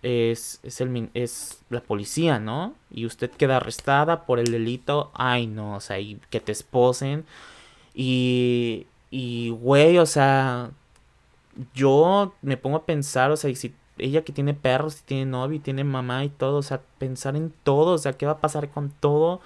es, 0.02 0.60
es, 0.64 0.82
el, 0.82 1.10
es 1.14 1.64
la 1.70 1.82
policía, 1.82 2.40
¿no? 2.40 2.74
Y 2.90 3.06
usted 3.06 3.30
queda 3.32 3.58
arrestada 3.58 4.26
por 4.26 4.40
el 4.40 4.52
delito. 4.52 5.12
Ay, 5.14 5.48
no, 5.48 5.76
o 5.76 5.80
sea, 5.80 6.00
y 6.00 6.20
que 6.30 6.40
te 6.40 6.52
esposen. 6.52 7.26
Y, 7.94 8.88
y, 9.12 9.50
güey, 9.50 9.98
o 10.00 10.06
sea, 10.06 10.72
yo 11.74 12.34
me 12.42 12.58
pongo 12.58 12.78
a 12.78 12.86
pensar, 12.86 13.32
o 13.32 13.38
sea, 13.38 13.50
y 13.50 13.56
si 13.56 13.76
ella 13.98 14.24
que 14.24 14.34
tiene 14.34 14.54
perros, 14.54 14.96
si 14.96 15.04
tiene 15.04 15.26
novio, 15.26 15.58
y 15.58 15.60
tiene 15.60 15.84
mamá 15.84 16.26
y 16.26 16.30
todo, 16.30 16.58
o 16.58 16.64
sea, 16.64 16.82
pensar 16.98 17.36
en 17.36 17.54
todo, 17.64 17.94
o 17.94 17.98
sea, 17.98 18.14
¿qué 18.14 18.26
va 18.26 18.34
a 18.34 18.42
pasar 18.42 18.70
con 18.70 18.90
todo? 18.92 19.42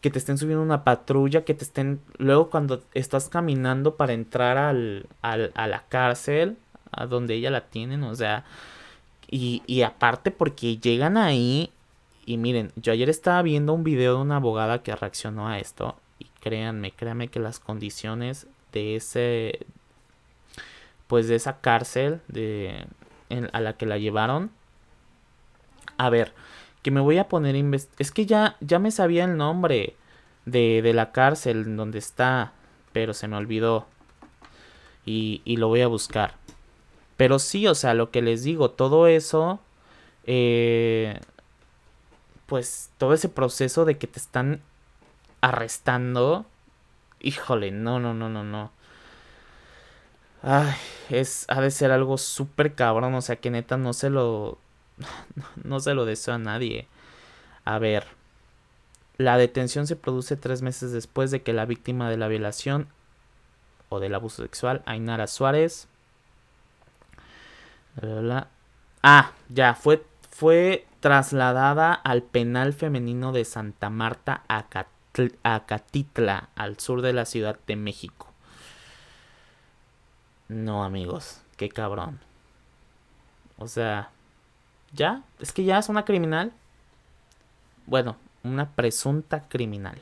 Que 0.00 0.10
te 0.10 0.18
estén 0.18 0.38
subiendo 0.38 0.62
una 0.62 0.84
patrulla, 0.84 1.44
que 1.44 1.54
te 1.54 1.64
estén, 1.64 2.00
luego 2.18 2.50
cuando 2.50 2.82
estás 2.94 3.28
caminando 3.28 3.96
para 3.96 4.12
entrar 4.12 4.58
al, 4.58 5.06
al, 5.22 5.52
a 5.54 5.66
la 5.66 5.84
cárcel, 5.88 6.56
a 6.92 7.06
donde 7.06 7.34
ella 7.34 7.50
la 7.50 7.62
tienen, 7.62 8.04
o 8.04 8.14
sea, 8.14 8.44
y, 9.30 9.62
y 9.66 9.82
aparte 9.82 10.30
porque 10.30 10.76
llegan 10.78 11.16
ahí 11.16 11.72
y 12.26 12.38
miren, 12.38 12.72
yo 12.74 12.92
ayer 12.92 13.08
estaba 13.08 13.40
viendo 13.42 13.72
un 13.72 13.84
video 13.84 14.16
de 14.16 14.22
una 14.22 14.36
abogada 14.36 14.82
que 14.82 14.94
reaccionó 14.94 15.48
a 15.48 15.58
esto 15.60 15.96
y 16.18 16.26
créanme, 16.40 16.90
créanme 16.90 17.28
que 17.28 17.38
las 17.38 17.60
condiciones 17.60 18.48
de 18.72 18.96
ese 18.96 19.60
pues 21.06 21.28
de 21.28 21.36
esa 21.36 21.60
cárcel 21.60 22.20
de 22.26 22.84
en, 23.30 23.48
a 23.52 23.60
la 23.60 23.74
que 23.74 23.86
la 23.86 23.98
llevaron 23.98 24.50
a 25.98 26.10
ver, 26.10 26.32
que 26.86 26.92
me 26.92 27.00
voy 27.00 27.18
a 27.18 27.28
poner 27.28 27.56
es 27.98 28.12
que 28.12 28.26
ya 28.26 28.56
ya 28.60 28.78
me 28.78 28.92
sabía 28.92 29.24
el 29.24 29.36
nombre 29.36 29.96
de, 30.44 30.82
de 30.82 30.92
la 30.92 31.10
cárcel 31.10 31.74
donde 31.74 31.98
está, 31.98 32.52
pero 32.92 33.12
se 33.12 33.26
me 33.26 33.36
olvidó 33.36 33.88
y, 35.04 35.42
y 35.44 35.56
lo 35.56 35.66
voy 35.66 35.80
a 35.80 35.88
buscar. 35.88 36.34
Pero 37.16 37.40
sí, 37.40 37.66
o 37.66 37.74
sea, 37.74 37.94
lo 37.94 38.12
que 38.12 38.22
les 38.22 38.44
digo, 38.44 38.70
todo 38.70 39.08
eso, 39.08 39.58
eh, 40.26 41.18
pues 42.46 42.90
todo 42.98 43.14
ese 43.14 43.28
proceso 43.28 43.84
de 43.84 43.98
que 43.98 44.06
te 44.06 44.20
están 44.20 44.60
arrestando, 45.40 46.46
híjole, 47.18 47.72
no, 47.72 47.98
no, 47.98 48.14
no, 48.14 48.28
no, 48.28 48.44
no. 48.44 48.70
Ay, 50.44 50.76
es, 51.10 51.46
ha 51.48 51.60
de 51.60 51.72
ser 51.72 51.90
algo 51.90 52.16
súper 52.16 52.76
cabrón, 52.76 53.12
o 53.16 53.22
sea, 53.22 53.34
que 53.34 53.50
neta 53.50 53.76
no 53.76 53.92
se 53.92 54.08
lo, 54.08 54.60
no 55.64 55.80
se 55.80 55.94
lo 55.94 56.04
deseo 56.04 56.34
a 56.34 56.38
nadie. 56.38 56.88
A 57.64 57.78
ver, 57.78 58.06
la 59.18 59.38
detención 59.38 59.86
se 59.86 59.96
produce 59.96 60.36
tres 60.36 60.62
meses 60.62 60.92
después 60.92 61.30
de 61.30 61.42
que 61.42 61.52
la 61.52 61.66
víctima 61.66 62.10
de 62.10 62.16
la 62.16 62.28
violación 62.28 62.88
o 63.88 64.00
del 64.00 64.14
abuso 64.14 64.42
sexual, 64.42 64.82
Ainara 64.86 65.26
Suárez, 65.26 65.88
Ah, 69.02 69.32
ya, 69.48 69.74
fue, 69.74 70.04
fue 70.30 70.86
trasladada 71.00 71.94
al 71.94 72.22
penal 72.22 72.72
femenino 72.72 73.32
de 73.32 73.44
Santa 73.44 73.88
Marta 73.88 74.42
a, 74.48 74.66
Catitla, 75.66 76.48
al 76.54 76.78
sur 76.78 77.02
de 77.02 77.12
la 77.12 77.24
Ciudad 77.24 77.58
de 77.66 77.76
México. 77.76 78.32
No, 80.48 80.84
amigos, 80.84 81.40
qué 81.56 81.68
cabrón. 81.68 82.20
O 83.58 83.68
sea, 83.68 84.10
¿ya? 84.92 85.22
¿Es 85.40 85.52
que 85.52 85.64
ya 85.64 85.78
es 85.78 85.88
una 85.88 86.04
criminal? 86.04 86.52
Bueno, 87.86 88.16
una 88.42 88.70
presunta 88.70 89.48
criminal. 89.48 90.00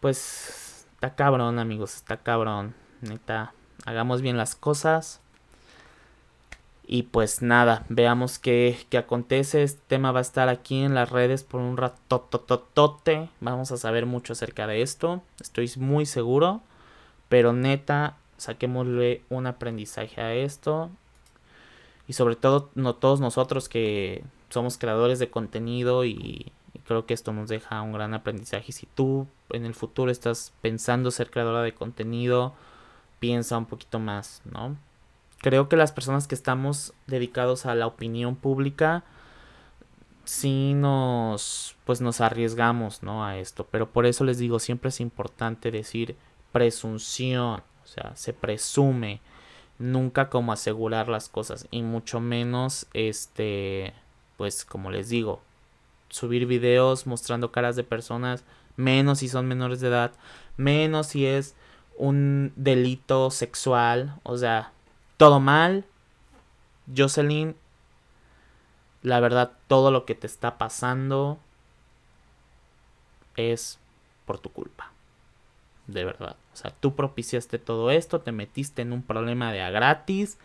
Pues 0.00 0.86
está 0.94 1.14
cabrón, 1.14 1.58
amigos, 1.58 1.96
está 1.96 2.16
cabrón. 2.18 2.74
Neta, 3.00 3.52
hagamos 3.84 4.22
bien 4.22 4.36
las 4.36 4.54
cosas. 4.54 5.20
Y 6.86 7.04
pues 7.04 7.40
nada, 7.40 7.84
veamos 7.88 8.38
qué, 8.38 8.76
qué 8.88 8.98
acontece. 8.98 9.62
Este 9.62 9.80
tema 9.86 10.10
va 10.10 10.18
a 10.18 10.22
estar 10.22 10.48
aquí 10.48 10.82
en 10.82 10.94
las 10.94 11.10
redes 11.10 11.44
por 11.44 11.60
un 11.60 11.76
ratototote. 11.76 13.28
Vamos 13.40 13.70
a 13.70 13.76
saber 13.76 14.06
mucho 14.06 14.32
acerca 14.32 14.66
de 14.66 14.82
esto. 14.82 15.22
Estoy 15.40 15.70
muy 15.76 16.04
seguro. 16.04 16.62
Pero 17.28 17.52
neta, 17.52 18.16
saquémosle 18.38 19.22
un 19.28 19.46
aprendizaje 19.46 20.20
a 20.20 20.34
esto. 20.34 20.90
Y 22.10 22.12
sobre 22.12 22.34
todo, 22.34 22.70
no 22.74 22.96
todos 22.96 23.20
nosotros 23.20 23.68
que 23.68 24.24
somos 24.48 24.78
creadores 24.78 25.20
de 25.20 25.30
contenido 25.30 26.04
y, 26.04 26.50
creo 26.84 27.06
que 27.06 27.14
esto 27.14 27.32
nos 27.32 27.48
deja 27.48 27.82
un 27.82 27.92
gran 27.92 28.14
aprendizaje. 28.14 28.72
Si 28.72 28.86
tú 28.86 29.28
en 29.50 29.64
el 29.64 29.76
futuro 29.76 30.10
estás 30.10 30.52
pensando 30.60 31.12
ser 31.12 31.30
creadora 31.30 31.62
de 31.62 31.72
contenido, 31.72 32.52
piensa 33.20 33.56
un 33.56 33.66
poquito 33.66 34.00
más, 34.00 34.42
¿no? 34.44 34.76
Creo 35.38 35.68
que 35.68 35.76
las 35.76 35.92
personas 35.92 36.26
que 36.26 36.34
estamos 36.34 36.94
dedicados 37.06 37.64
a 37.64 37.76
la 37.76 37.86
opinión 37.86 38.34
pública, 38.34 39.04
sí 40.24 40.74
nos, 40.74 41.76
pues 41.84 42.00
nos 42.00 42.20
arriesgamos, 42.20 43.04
¿no? 43.04 43.24
A 43.24 43.38
esto. 43.38 43.68
Pero 43.70 43.88
por 43.88 44.04
eso 44.04 44.24
les 44.24 44.38
digo, 44.38 44.58
siempre 44.58 44.88
es 44.88 44.98
importante 44.98 45.70
decir 45.70 46.16
presunción, 46.50 47.62
o 47.84 47.86
sea, 47.86 48.16
se 48.16 48.32
presume, 48.32 49.20
nunca 49.80 50.28
como 50.28 50.52
asegurar 50.52 51.08
las 51.08 51.28
cosas 51.28 51.66
y 51.70 51.82
mucho 51.82 52.20
menos, 52.20 52.86
este, 52.92 53.94
pues 54.36 54.64
como 54.64 54.90
les 54.90 55.08
digo, 55.08 55.40
subir 56.10 56.46
videos 56.46 57.06
mostrando 57.06 57.50
caras 57.50 57.76
de 57.76 57.82
personas, 57.82 58.44
menos 58.76 59.18
si 59.18 59.28
son 59.28 59.48
menores 59.48 59.80
de 59.80 59.88
edad, 59.88 60.12
menos 60.56 61.08
si 61.08 61.26
es 61.26 61.56
un 61.96 62.52
delito 62.56 63.30
sexual, 63.30 64.20
o 64.22 64.36
sea, 64.36 64.72
todo 65.16 65.40
mal. 65.40 65.84
Jocelyn, 66.94 67.56
la 69.02 69.20
verdad, 69.20 69.52
todo 69.66 69.90
lo 69.90 70.04
que 70.04 70.14
te 70.14 70.26
está 70.26 70.58
pasando 70.58 71.38
es 73.36 73.78
por 74.26 74.38
tu 74.38 74.50
culpa. 74.52 74.92
De 75.90 76.04
verdad. 76.04 76.36
O 76.52 76.56
sea, 76.56 76.72
tú 76.78 76.94
propiciaste 76.94 77.58
todo 77.58 77.90
esto, 77.90 78.20
te 78.20 78.32
metiste 78.32 78.82
en 78.82 78.92
un 78.92 79.02
problema 79.02 79.52
de 79.52 79.62
a 79.62 79.70
gratis. 79.70 80.38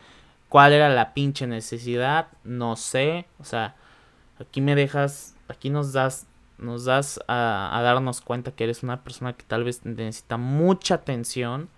¿Cuál 0.49 0.73
era 0.73 0.89
la 0.89 1.13
pinche 1.13 1.45
necesidad? 1.47 2.29
No 2.43 2.75
sé. 2.75 3.25
O 3.39 3.43
sea, 3.43 3.75
aquí 4.39 4.61
me 4.61 4.75
dejas, 4.75 5.35
aquí 5.47 5.69
nos 5.69 5.93
das, 5.93 6.25
nos 6.57 6.85
das 6.85 7.19
a, 7.27 7.77
a 7.77 7.81
darnos 7.81 8.21
cuenta 8.21 8.51
que 8.51 8.63
eres 8.63 8.81
una 8.81 9.03
persona 9.03 9.33
que 9.33 9.43
tal 9.43 9.63
vez 9.63 9.85
necesita 9.85 10.37
mucha 10.37 10.95
atención 10.95 11.69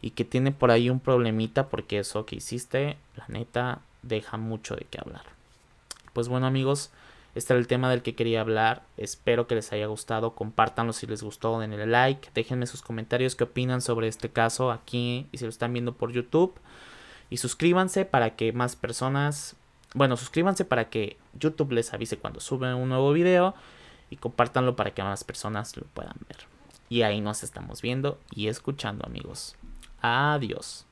y 0.00 0.10
que 0.10 0.24
tiene 0.24 0.52
por 0.52 0.70
ahí 0.70 0.90
un 0.90 1.00
problemita 1.00 1.68
porque 1.68 1.98
eso 1.98 2.26
que 2.26 2.36
hiciste, 2.36 2.98
la 3.16 3.24
neta, 3.28 3.80
deja 4.02 4.36
mucho 4.36 4.76
de 4.76 4.86
qué 4.90 4.98
hablar. 5.00 5.22
Pues 6.12 6.28
bueno 6.28 6.46
amigos, 6.46 6.90
este 7.34 7.52
era 7.52 7.60
el 7.60 7.66
tema 7.66 7.90
del 7.90 8.02
que 8.02 8.14
quería 8.14 8.40
hablar. 8.40 8.84
Espero 8.96 9.46
que 9.46 9.56
les 9.56 9.72
haya 9.72 9.86
gustado. 9.86 10.34
Compártanlo 10.34 10.92
si 10.92 11.06
les 11.06 11.22
gustó. 11.22 11.58
Denle 11.58 11.86
like. 11.86 12.30
Déjenme 12.34 12.66
sus 12.66 12.82
comentarios 12.82 13.34
qué 13.34 13.44
opinan 13.44 13.80
sobre 13.80 14.06
este 14.08 14.30
caso 14.30 14.70
aquí 14.70 15.26
y 15.32 15.38
si 15.38 15.44
lo 15.44 15.50
están 15.50 15.72
viendo 15.72 15.94
por 15.94 16.12
YouTube. 16.12 16.54
Y 17.30 17.38
suscríbanse 17.38 18.04
para 18.04 18.36
que 18.36 18.52
más 18.52 18.76
personas... 18.76 19.56
Bueno, 19.94 20.16
suscríbanse 20.16 20.64
para 20.64 20.88
que 20.90 21.16
YouTube 21.34 21.72
les 21.72 21.92
avise 21.92 22.18
cuando 22.18 22.40
sube 22.40 22.72
un 22.72 22.88
nuevo 22.88 23.12
video. 23.12 23.54
Y 24.10 24.16
compártanlo 24.16 24.76
para 24.76 24.92
que 24.92 25.02
más 25.02 25.24
personas 25.24 25.76
lo 25.76 25.84
puedan 25.86 26.16
ver. 26.28 26.38
Y 26.88 27.02
ahí 27.02 27.20
nos 27.20 27.42
estamos 27.42 27.82
viendo 27.82 28.20
y 28.30 28.46
escuchando 28.46 29.04
amigos. 29.06 29.56
Adiós. 30.00 30.86